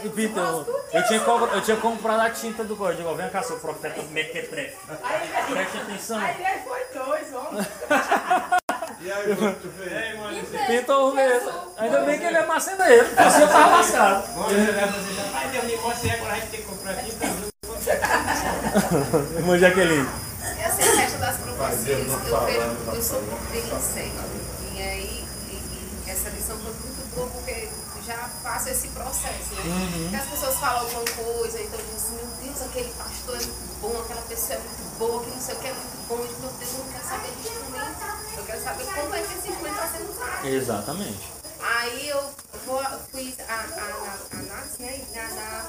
[0.03, 0.07] e.
[0.07, 1.21] E tudo eu tinha,
[1.55, 3.15] eu tinha comprado a tinta do código.
[3.15, 4.77] Vem cá, seu profeta mequetrefe.
[5.03, 6.19] Aí, Preste atenção.
[6.19, 7.67] aí ele foi dois, homens.
[9.01, 10.51] E aí, tu fez?
[10.51, 11.53] Você Pintou o mesmo.
[11.77, 12.41] Ainda bem que ele é.
[12.41, 12.73] Assim
[13.43, 14.27] eu tava lascado.
[14.27, 15.23] você vai fazer já.
[15.23, 17.13] Vai ter um negócio aí, agora a gente tem que comprar aqui.
[17.13, 17.49] Então,
[19.39, 20.09] Irmã Jaqueline.
[20.61, 21.89] Essa é a festa das profecias.
[21.89, 23.23] Eu, vejo, tá eu sou
[23.53, 24.13] bem.
[24.75, 27.69] E aí, e, e essa lição foi muito boa porque
[28.09, 29.91] já faço esse processo, né?
[30.03, 33.81] Porque as pessoas falam alguma coisa, então dizem assim, meu Deus, aquele pastor é muito
[33.81, 36.15] bom, aquela pessoa é muito boa, que não sei o que é muito bom.
[36.17, 38.39] Eu digo, meu Deus, eu não quero saber de instrumento.
[38.39, 40.47] Eu quero saber como é que esse instrumento está sendo usado.
[40.49, 41.39] Exatamente.
[41.61, 42.31] Aí eu
[42.67, 42.81] vou,
[43.13, 45.01] fiz a, a, a análise, né?
[45.13, 45.65] e Na, na,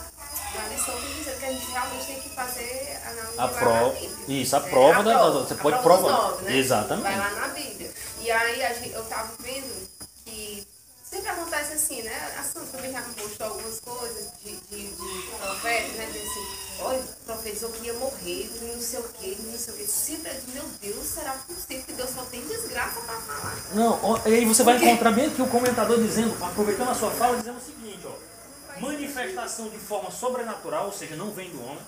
[0.55, 2.99] na lição dizer que a gente realmente tem que fazer
[3.37, 4.41] A prova- na Bíblia.
[4.41, 6.31] isso, a prova da- prova, você a pode provar.
[6.43, 6.55] né?
[6.57, 7.03] Exatamente.
[7.03, 7.91] Vai lá na Bíblia.
[8.21, 9.89] E aí a eu tava vendo
[10.25, 10.67] que
[11.09, 12.31] sempre acontece assim, né?
[12.37, 16.09] A Sandra também já postou algumas coisas de, de, de profeta, né?
[16.11, 19.87] Diz assim, olha, profetizou que ia morrer, não sei o quê, não sei o quê.
[19.87, 23.57] Sempre eu digo, meu Deus, será possível que Deus só tem desgraça pra falar?
[23.73, 27.37] Não, e aí você vai encontrar bem aqui o comentador dizendo, aproveitando a sua fala,
[27.37, 28.79] dizendo o seguinte, ó.
[28.79, 31.81] Manifestação de forma sobrenatural, ou seja, não vem do homem,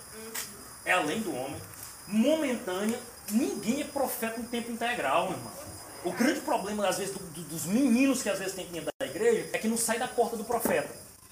[0.83, 1.55] é além do homem,
[2.07, 2.99] momentânea,
[3.29, 5.60] ninguém é profeta em tempo integral, irmão.
[6.03, 8.89] O grande problema, às vezes, do- do- dos meninos que às vezes tem que dentro
[8.99, 10.89] da igreja é que não sai da porta do profeta.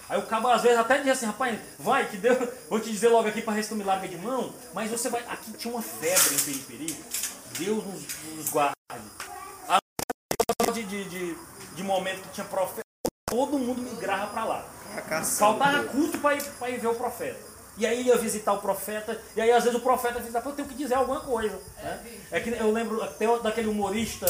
[0.07, 2.37] Aí o cabo às vezes até diz assim, rapaz, vai, que Deus,
[2.69, 5.21] vou te dizer logo aqui para resumir larga de mão, mas você vai.
[5.27, 7.03] Aqui tinha uma febre em Periperi,
[7.59, 8.03] Deus nos,
[8.35, 8.75] nos guarde.
[9.67, 11.37] A de, de, de,
[11.75, 12.81] de momento que tinha profeta,
[13.29, 14.65] todo mundo migrava para lá.
[15.39, 17.39] Faltava culto para ir, pra ir ver o profeta.
[17.77, 20.55] E aí ia visitar o profeta, e aí às vezes o profeta dizia, pô, eu
[20.55, 21.57] tenho que dizer alguma coisa.
[21.77, 21.99] né?
[22.31, 24.25] É que eu lembro até daquele humorista,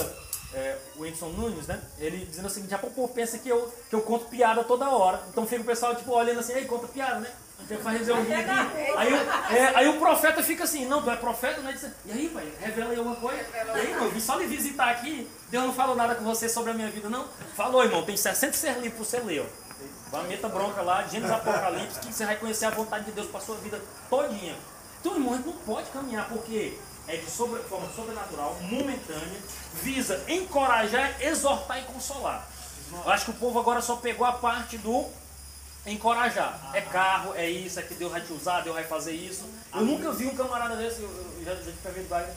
[0.54, 1.80] é, o Whindersson Nunes, né?
[2.00, 4.89] Ele dizendo o seguinte, já o povo pensa que eu, que eu conto piada toda
[4.89, 5.22] hora.
[5.30, 7.30] Então fica o pessoal tipo olhando assim, ei, conta piada, né?
[7.68, 8.50] Você faz eu rir aqui.
[8.97, 11.78] Aí, o- é, aí o profeta fica assim, não, tu é profeta, né?
[12.06, 13.38] E aí, pai, revela aí alguma coisa.
[13.54, 16.47] E aí, irmão, eu vim só lhe visitar aqui, Deus não falou nada com você
[16.50, 17.28] sobre a minha vida, não?
[17.56, 19.70] Falou, irmão, tem 60 ser livre pra você ler, ó.
[20.10, 23.39] Vai, meta bronca lá, Gênesis Apocalipse, que você vai conhecer a vontade de Deus para
[23.41, 23.80] sua vida
[24.10, 24.56] todinha.
[25.00, 26.78] Então, irmão, a gente não pode caminhar porque
[27.10, 29.41] é de sobre, forma sobrenatural, momentânea,
[29.82, 32.47] visa encorajar, exortar e consolar.
[32.91, 35.05] Eu acho que o povo agora só pegou a parte do
[35.86, 36.72] encorajar.
[36.74, 39.43] É carro, é isso, é que Deus vai te usar, Deus vai fazer isso.
[39.74, 42.32] Eu nunca vi um camarada desse, eu, já, já do bairro,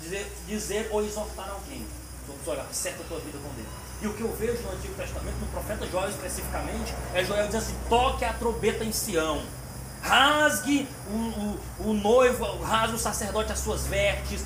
[0.00, 1.86] dizer, dizer ou exortar alguém.
[2.26, 3.68] Vamos olhar, acerta a tua vida com Deus.
[4.00, 7.62] E o que eu vejo no Antigo Testamento, no profeta Joel especificamente, é Joel dizendo
[7.62, 9.44] assim: toque a trombeta em Sião.
[10.02, 14.44] Rasgue o, o, o noivo, rasgue o sacerdote as suas vestes,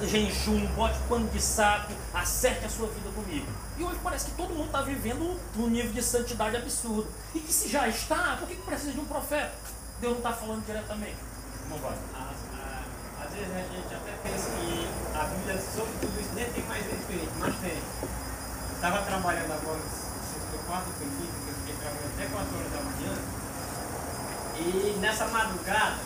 [0.00, 3.46] e jejum, bote pano de saco, acerte a sua vida comigo.
[3.78, 7.06] E hoje parece que todo mundo está vivendo num nível de santidade absurdo.
[7.34, 9.52] E que se já está, por que precisa de um profeta?
[10.00, 11.16] Deus não está falando diretamente.
[11.68, 11.92] Não vai.
[11.92, 16.84] Às, vezes a gente até pensa que a Bíblia sobre tudo isso nem tem mais
[16.86, 17.76] respeito, mas tem.
[17.76, 22.72] Eu estava trabalhando agora no sexto quarto período, que eu fiquei trabalhando até 4 horas
[22.72, 23.14] da manhã,
[24.58, 25.98] e nessa madrugada,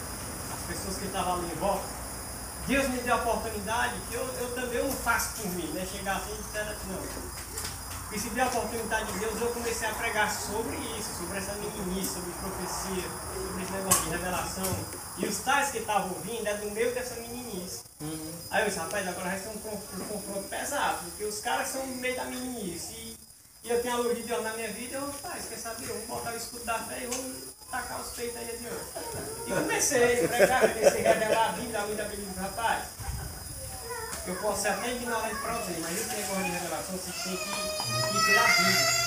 [0.52, 1.84] as pessoas que estavam ali em volta,
[2.66, 5.86] Deus me deu a oportunidade que eu, eu também não faço por mim, né?
[5.90, 7.30] Chegar assim e dizer, não.
[8.12, 11.52] E se deu a oportunidade de Deus, eu comecei a pregar sobre isso, sobre essa
[11.54, 14.76] meninice, sobre profecia, sobre esse negócio de revelação.
[15.16, 17.82] E os tais que estavam ouvindo é do meio dessa meninice.
[18.50, 21.86] Aí eu disse, rapaz, agora vai ser um, um confronto pesado, porque os caras são
[21.86, 22.92] no meio da meninice.
[22.94, 23.16] E,
[23.62, 25.98] e eu tenho a luz de Deus na minha vida, eu, rapaz, quer saber, eu
[26.06, 27.24] vou botar o escudo da fé e vou
[27.70, 29.46] tacar os peitos aí adiante.
[29.46, 32.84] E comecei a pregar, comecei a revelar a Bíblia, a luz da Bíblia, rapaz.
[34.26, 38.18] Eu posso ser até ignorante para você, mas esse negócio de revelação você tem que,
[38.18, 39.00] que ter a Bíblia.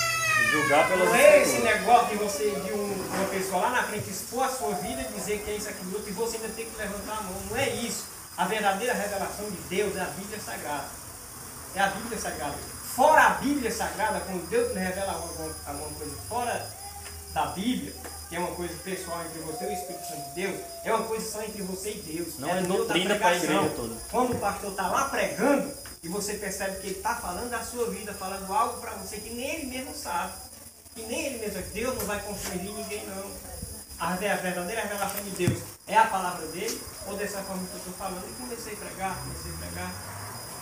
[0.52, 4.10] Julgar pelas Não é esse negócio de você, de um- uma pessoa lá na frente
[4.10, 6.66] expor a sua vida e dizer que é isso, aquilo, outro, e você ainda tem
[6.70, 7.40] que levantar a mão.
[7.50, 8.06] Não é isso.
[8.38, 10.86] A verdadeira revelação de Deus é a Bíblia Sagrada.
[11.76, 12.56] É a Bíblia Sagrada.
[12.96, 16.70] Fora a Bíblia Sagrada, quando Deus lhe revela alguma, alguma coisa fora
[17.34, 17.94] da Bíblia,
[18.30, 21.06] que é uma coisa pessoal entre você e o Espírito Santo de Deus, é uma
[21.06, 22.40] coisa só entre você e Deus.
[22.40, 23.96] Não é é doutrina para a igreja toda.
[24.10, 25.72] Quando o pastor está lá pregando
[26.04, 29.30] e você percebe que ele está falando da sua vida, falando algo para você que
[29.30, 30.34] nem ele mesmo sabe,
[30.96, 33.30] que nem ele mesmo, Deus não vai constranger ninguém não.
[34.00, 37.74] A ve- a verdadeira revelação de Deus é a palavra dele, ou dessa forma que
[37.74, 39.92] eu estou falando, e comecei a pregar, comecei a pregar.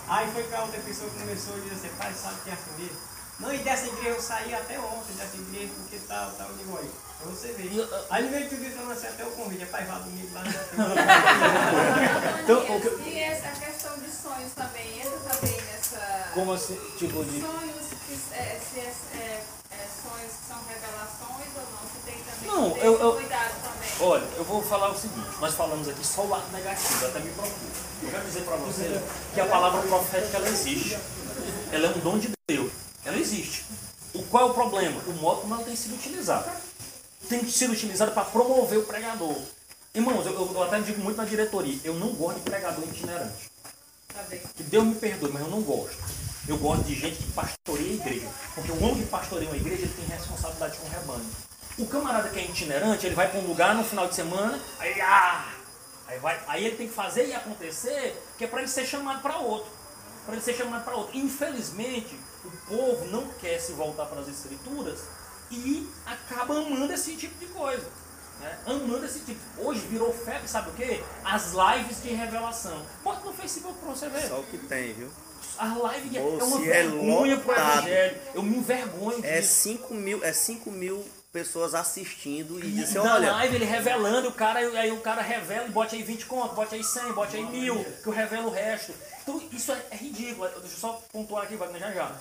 [0.07, 2.72] Aí foi que a outra pessoa começou a dizer assim, pai, sabe que é assim
[2.82, 2.97] mesmo?
[3.39, 6.76] Não, e dessa igreja eu saí até ontem dessa igreja, porque tal, tal, eu digo,
[6.78, 6.89] olha,
[7.30, 7.72] você ver.
[7.72, 10.43] E eu- Aí ele veio tudo eu lancei até o convite, pai, vá domingo lá
[12.43, 16.30] Então, o que- E essa questão de sonhos também entra também nessa.
[16.34, 17.41] Como assim, tipo de.
[17.41, 21.82] Sonhos que é, se é, é, é, sonhos que são revelações ou não?
[21.88, 23.89] Você tem também Não, eu- eu- cuidado também.
[23.99, 27.30] Olha, eu vou falar o seguinte, nós falamos aqui só o lado negativo, até me
[27.32, 27.55] preocupa.
[28.03, 29.01] Eu quero dizer para você
[29.34, 30.97] que a palavra profética ela existe.
[31.72, 32.72] Ela é um dom de Deus.
[33.05, 33.65] Ela existe.
[34.13, 35.01] O qual é o problema?
[35.07, 36.51] O modo como ela tem sido utilizada.
[37.30, 39.36] Tem sido utilizada para promover o pregador.
[39.93, 43.51] Irmãos, eu, eu até digo muito na diretoria, eu não gosto de pregador itinerante.
[44.07, 44.24] Tá.
[44.55, 45.97] Que Deus me perdoe, mas eu não gosto.
[46.47, 48.28] Eu gosto de gente que pastoreia a igreja.
[48.55, 51.30] Porque o homem que pastoreia uma igreja, ele tem responsabilidade com o rebanho.
[51.78, 55.01] O camarada que é itinerante, ele vai para um lugar no final de semana, aí,
[55.01, 55.53] ah,
[56.07, 59.22] aí, vai, aí ele tem que fazer e acontecer, que é para ele ser chamado
[59.22, 59.69] para outro.
[60.26, 61.17] Para ele ser chamado para outro.
[61.17, 64.99] Infelizmente, o povo não quer se voltar para as escrituras
[65.51, 67.85] e acaba amando esse tipo de coisa.
[68.39, 68.57] né?
[68.65, 69.39] Amando esse tipo.
[69.57, 71.03] Hoje virou febre, sabe o quê?
[71.23, 72.81] As lives de revelação.
[73.03, 74.27] Bota no Facebook para você ver.
[74.27, 75.09] Só o que tem, viu?
[75.57, 77.77] A live de- é Moço, uma é vergonha pro lotado.
[77.87, 78.17] evangelho.
[78.33, 79.53] Eu me envergonho É disso.
[79.61, 84.27] 5 mil, é 5 mil pessoas assistindo e E dizem, na olha, live ele revelando,
[84.29, 87.35] o cara, aí o cara revela e bote aí 20 conto, bote aí 100, bote
[87.37, 88.91] aí mil, que eu revelo o resto.
[89.21, 90.49] Então isso é, é ridículo.
[90.49, 92.11] Deixa eu só pontuar aqui, Wagner, já já.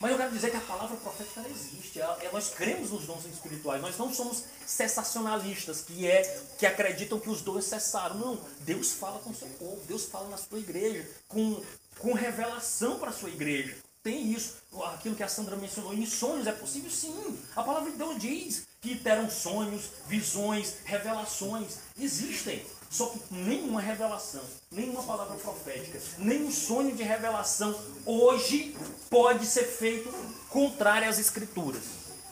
[0.00, 2.00] Mas eu quero dizer que a palavra profética ela existe.
[2.32, 3.82] Nós cremos nos dons espirituais.
[3.82, 6.22] Nós não somos sensacionalistas que, é,
[6.58, 8.16] que acreditam que os dons cessaram.
[8.16, 8.40] Não.
[8.60, 9.78] Deus fala com o seu povo.
[9.86, 11.06] Deus fala na sua igreja.
[11.28, 11.62] Com,
[11.98, 13.76] com revelação para a sua igreja.
[14.02, 14.54] Tem isso.
[14.86, 15.92] Aquilo que a Sandra mencionou.
[15.92, 16.90] Em sonhos é possível?
[16.90, 17.38] Sim.
[17.54, 21.76] A palavra de Deus diz que terão sonhos, visões, revelações.
[21.98, 22.64] Existem.
[22.90, 27.72] Só que nenhuma revelação, nenhuma palavra profética, nenhum sonho de revelação
[28.04, 28.76] hoje
[29.08, 30.12] pode ser feito
[30.48, 31.82] contrário às escrituras.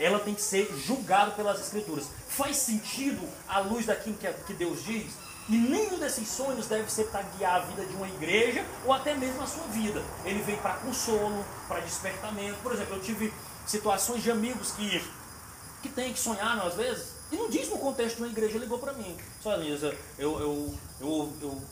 [0.00, 2.06] Ela tem que ser julgada pelas escrituras.
[2.28, 5.12] Faz sentido à luz daquilo que, Deus diz?
[5.48, 9.14] E nenhum desses sonhos deve ser para guiar a vida de uma igreja ou até
[9.14, 10.02] mesmo a sua vida.
[10.24, 12.58] Ele vem para consolo, para despertamento.
[12.64, 13.32] Por exemplo, eu tive
[13.64, 15.02] situações de amigos que
[15.82, 18.78] que tem que sonhar às vezes, e não diz no contexto de uma igreja, ligou
[18.78, 19.16] para mim.
[19.40, 21.62] Só Elisa, eu, eu, eu, eu,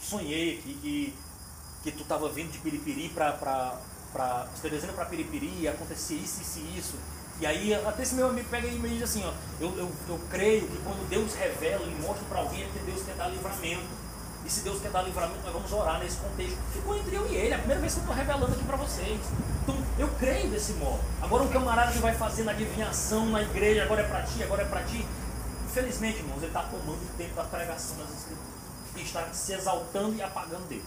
[0.00, 1.14] sonhei que,
[1.82, 3.32] que tu estava vindo de Piripiri para
[4.12, 6.94] para Teresina para Piripiri e acontecia isso, isso e isso.
[7.38, 10.20] E aí até esse meu amigo pega e me diz assim, ó, eu, eu, eu
[10.30, 14.05] creio que quando Deus revela e mostra para alguém é que Deus quer dar livramento.
[14.46, 16.56] E se Deus quer dar livramento, nós vamos orar nesse contexto.
[16.72, 18.76] Ficou entre eu e ele, é a primeira vez que eu estou revelando aqui para
[18.76, 19.20] vocês.
[19.64, 21.00] Então, eu creio desse modo.
[21.20, 24.66] Agora, um camarada que vai fazendo adivinhação na igreja, agora é para ti, agora é
[24.66, 25.04] para ti.
[25.64, 28.56] Infelizmente, irmãos, ele está tomando o tempo da pregação das escrituras.
[28.94, 30.84] E está se exaltando e apagando Deus.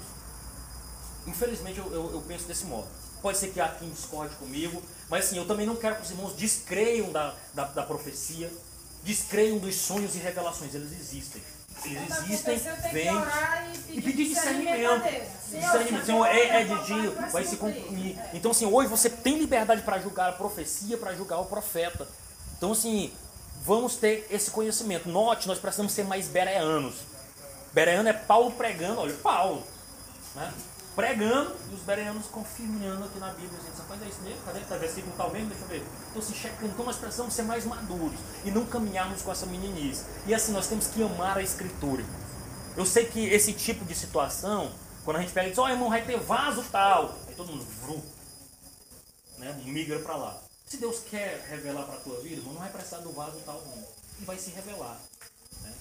[1.28, 2.88] Infelizmente, eu, eu, eu penso desse modo.
[3.22, 6.12] Pode ser que há quem discorde comigo, mas assim, eu também não quero que os
[6.12, 8.50] irmãos descreiam da, da, da profecia,
[9.04, 10.74] descreiam dos sonhos e revelações.
[10.74, 11.42] Eles existem.
[11.86, 12.60] Eles Quando existem,
[12.92, 13.08] vem.
[13.90, 15.04] e E pedir discernimento.
[15.04, 16.00] Discernimento.
[16.00, 18.18] se Senhor, é, é de dia, vai se cumprir.
[18.34, 22.08] Então, assim, hoje você tem liberdade para julgar a profecia, para julgar o profeta.
[22.58, 23.12] Então, assim,
[23.64, 25.10] vamos ter esse conhecimento.
[25.10, 26.96] Note, nós precisamos ser mais bereanos.
[27.74, 29.64] Bereano é Paulo pregando, olha, Paulo,
[30.36, 30.52] né?
[31.00, 33.58] Pregando e os bereanos confirmando aqui na Bíblia.
[33.62, 34.42] Gente, mas é isso mesmo?
[34.42, 34.60] Cadê?
[34.60, 35.48] Tá versículo tal mesmo?
[35.48, 35.88] Deixa eu ver.
[36.10, 40.04] Então, se checando, então nós precisamos ser mais maduros e não caminharmos com essa meninice.
[40.28, 42.04] E assim, nós temos que amar a Escritura.
[42.76, 44.74] Eu sei que esse tipo de situação,
[45.06, 47.18] quando a gente pega e diz, ó oh, irmão, vai ter vaso tal.
[47.30, 48.04] Aí todo mundo, vru,
[49.38, 49.58] né?
[49.64, 50.38] migra para lá.
[50.66, 53.64] Se Deus quer revelar para a tua vida, irmão, não vai precisar do vaso tal,
[53.68, 53.88] não.
[54.20, 55.00] E vai se revelar.
[55.62, 55.74] Né?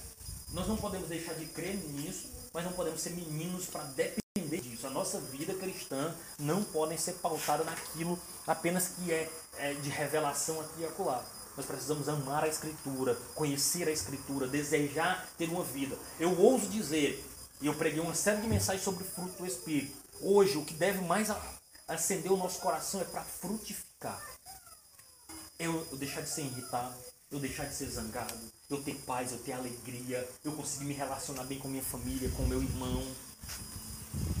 [0.53, 4.87] Nós não podemos deixar de crer nisso, mas não podemos ser meninos para depender disso.
[4.87, 10.59] A nossa vida cristã não pode ser pautada naquilo apenas que é, é de revelação
[10.61, 11.23] aqui e acolá.
[11.57, 15.97] Nós precisamos amar a Escritura, conhecer a Escritura, desejar ter uma vida.
[16.19, 17.23] Eu ouso dizer,
[17.61, 19.97] e eu preguei uma série de mensagens sobre o fruto do Espírito.
[20.21, 21.29] Hoje, o que deve mais
[21.87, 24.21] acender o nosso coração é para frutificar.
[25.57, 26.95] Eu, eu deixar de ser irritado,
[27.31, 31.43] eu deixar de ser zangado, eu ter paz, eu ter alegria, eu conseguir me relacionar
[31.43, 33.05] bem com minha família, com meu irmão.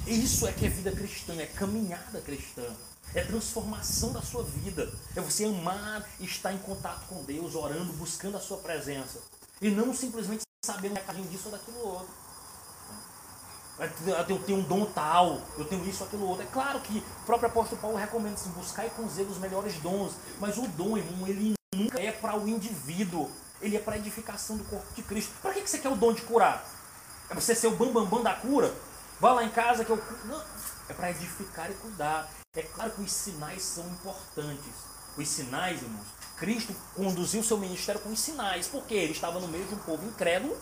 [0.09, 2.63] Isso é que é vida cristã, é caminhada cristã.
[3.13, 4.91] É transformação da sua vida.
[5.15, 9.19] É você amar estar em contato com Deus, orando, buscando a sua presença.
[9.61, 12.09] E não simplesmente sabendo um recadinho disso ou daquilo outro.
[14.27, 16.43] Eu tenho um dom tal, eu tenho isso, aquilo outro.
[16.43, 20.13] É claro que o próprio apóstolo Paulo recomenda assim, buscar e zelo os melhores dons.
[20.39, 23.29] Mas o dom, irmão, ele nunca é para o indivíduo.
[23.61, 25.33] Ele é para a edificação do corpo de Cristo.
[25.39, 26.67] Para que você quer o dom de curar?
[27.29, 28.73] É você ser o bambambam bam, bam da cura?
[29.19, 30.01] Vá lá em casa que eu.
[30.25, 30.41] Não.
[30.87, 32.29] É para edificar e cuidar.
[32.55, 34.73] É claro que os sinais são importantes.
[35.17, 36.07] Os sinais, irmãos,
[36.37, 40.05] Cristo conduziu seu ministério com os sinais, porque ele estava no meio de um povo
[40.07, 40.57] incrédulo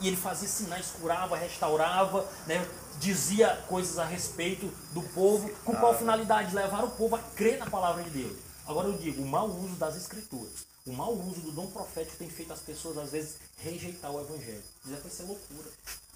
[0.00, 2.66] e ele fazia sinais, curava, restaurava, né,
[2.98, 6.54] dizia coisas a respeito do povo, com qual finalidade?
[6.54, 8.38] Levar o povo a crer na palavra de Deus.
[8.66, 12.30] Agora eu digo, o mau uso das escrituras, o mau uso do dom profético tem
[12.30, 14.62] feito as pessoas às vezes rejeitar o evangelho.
[14.82, 15.68] Dizer que isso é loucura.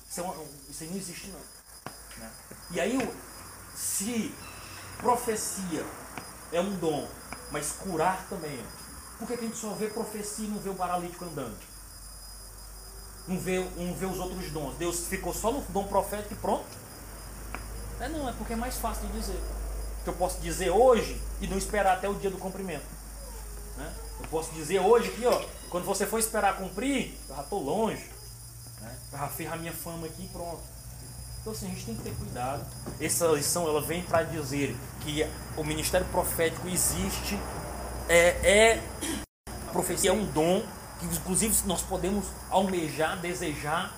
[0.09, 0.35] Isso, é uma,
[0.71, 1.41] isso aí não existe não.
[2.19, 2.31] Né?
[2.73, 3.15] E aí,
[3.75, 4.35] se
[4.99, 5.85] profecia
[6.53, 7.07] é um dom,
[7.51, 8.65] mas curar também é.
[9.19, 11.57] Por que, que a gente só vê profecia e não vê o paralítico andando?
[13.27, 14.77] Não vê, não vê os outros dons.
[14.77, 16.67] Deus ficou só no dom profético e pronto?
[18.01, 19.41] É não, é porque é mais fácil de dizer.
[20.03, 22.85] Que eu posso dizer hoje e não esperar até o dia do cumprimento.
[23.77, 23.93] Né?
[24.21, 28.11] Eu posso dizer hoje aqui, ó, quando você for esperar cumprir, eu já estou longe.
[28.81, 28.99] Né?
[29.13, 30.74] Eu já fiz a minha fama aqui e pronto.
[31.45, 32.65] Então assim, a gente tem que ter cuidado.
[32.99, 35.29] Essa lição ela vem para dizer que
[35.59, 37.39] o ministério profético existe,
[38.09, 38.83] é, é
[39.47, 40.63] a profecia é um dom
[40.99, 43.93] que inclusive nós podemos almejar, desejar.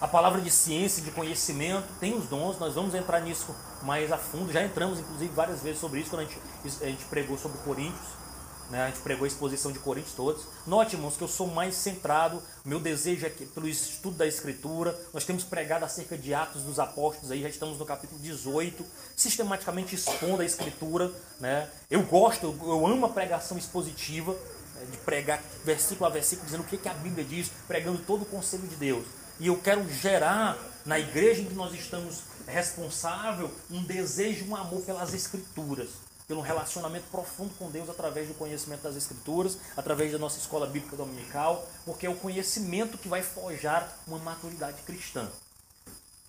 [0.00, 3.52] A palavra de ciência, de conhecimento, tem os dons, nós vamos entrar nisso
[3.82, 4.52] mais a fundo.
[4.52, 6.38] Já entramos, inclusive, várias vezes sobre isso quando a gente,
[6.82, 8.23] a gente pregou sobre Coríntios.
[8.70, 8.82] Né?
[8.82, 10.44] A gente pregou a exposição de Coríntios todos.
[10.66, 14.98] Note, irmãos, que eu sou mais centrado, meu desejo é que, pelo estudo da Escritura.
[15.12, 18.84] Nós temos pregado acerca de Atos dos Apóstolos, aí já estamos no capítulo 18,
[19.16, 21.12] sistematicamente expondo a Escritura.
[21.38, 21.68] Né?
[21.90, 24.86] Eu gosto, eu, amo a pregação expositiva, né?
[24.90, 28.26] de pregar versículo a versículo, dizendo o que, que a Bíblia diz, pregando todo o
[28.26, 29.04] conselho de Deus.
[29.38, 30.56] E eu quero gerar
[30.86, 37.06] na igreja em que nós estamos responsável um desejo, um amor pelas Escrituras pelo relacionamento
[37.10, 42.06] profundo com Deus através do conhecimento das Escrituras, através da nossa escola bíblica dominical, porque
[42.06, 45.28] é o conhecimento que vai forjar uma maturidade cristã.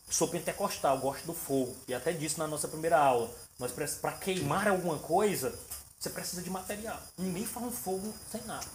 [0.09, 4.67] Sou pentecostal, gosto do fogo, e até disse na nossa primeira aula, mas para queimar
[4.67, 5.57] alguma coisa,
[5.99, 6.99] você precisa de material.
[7.17, 8.67] Ninguém faz um fogo sem nada.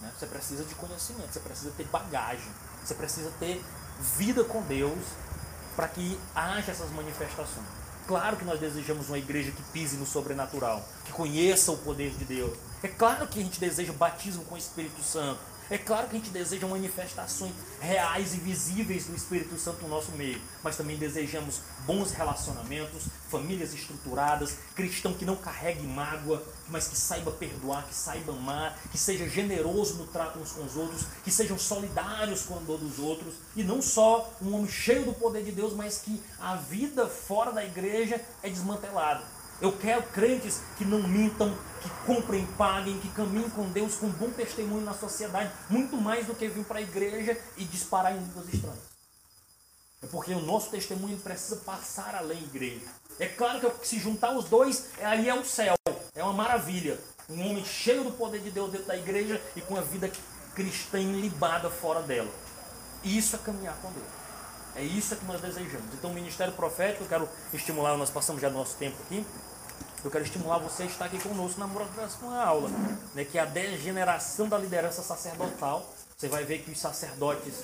[0.00, 0.12] Né?
[0.18, 2.50] Você precisa de conhecimento, você precisa ter bagagem,
[2.82, 3.62] você precisa ter
[4.16, 5.04] vida com Deus
[5.76, 7.83] para que haja essas manifestações.
[8.06, 12.24] Claro que nós desejamos uma igreja que pise no sobrenatural, que conheça o poder de
[12.24, 12.56] Deus.
[12.82, 15.40] É claro que a gente deseja batismo com o Espírito Santo.
[15.74, 20.12] É claro que a gente deseja manifestações reais e visíveis do Espírito Santo no nosso
[20.12, 26.96] meio, mas também desejamos bons relacionamentos, famílias estruturadas, cristão que não carregue mágoa, mas que
[26.96, 31.30] saiba perdoar, que saiba amar, que seja generoso no trato uns com os outros, que
[31.32, 35.42] sejam solidários com a dor dos outros, e não só um homem cheio do poder
[35.42, 39.24] de Deus, mas que a vida fora da igreja é desmantelada.
[39.64, 44.28] Eu quero crentes que não mintam, que comprem, paguem, que caminhem com Deus com bom
[44.28, 48.46] testemunho na sociedade, muito mais do que vir para a igreja e disparar em línguas
[48.52, 48.78] estranhas.
[50.02, 52.84] É porque o nosso testemunho precisa passar além da igreja.
[53.18, 55.74] É claro que se juntar os dois, aí é o céu,
[56.14, 57.00] é uma maravilha.
[57.30, 60.12] Um homem cheio do poder de Deus dentro da igreja e com a vida
[60.54, 62.30] cristã ilibada fora dela.
[63.02, 64.24] Isso é caminhar com Deus.
[64.76, 65.94] É isso que nós desejamos.
[65.94, 69.24] Então, o ministério profético, eu quero estimular, nós passamos já nosso tempo aqui.
[70.04, 72.68] Eu quero estimular você a estar aqui conosco na próxima aula,
[73.14, 75.88] né, que é a degeneração da liderança sacerdotal.
[76.16, 77.54] Você vai ver que os sacerdotes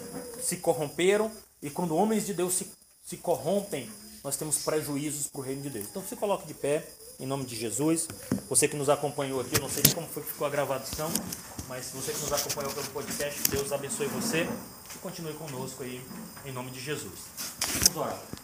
[0.42, 1.30] se corromperam
[1.62, 2.70] e quando homens de Deus se,
[3.04, 3.90] se corrompem,
[4.24, 5.86] nós temos prejuízos para o reino de Deus.
[5.90, 6.86] Então se coloque de pé,
[7.18, 8.08] em nome de Jesus.
[8.48, 11.10] Você que nos acompanhou aqui, eu não sei como foi que ficou a gravação,
[11.68, 14.48] mas você que nos acompanhou pelo podcast, Deus abençoe você
[14.94, 16.02] e continue conosco aí,
[16.44, 17.20] em nome de Jesus.
[17.84, 18.39] Vamos orar.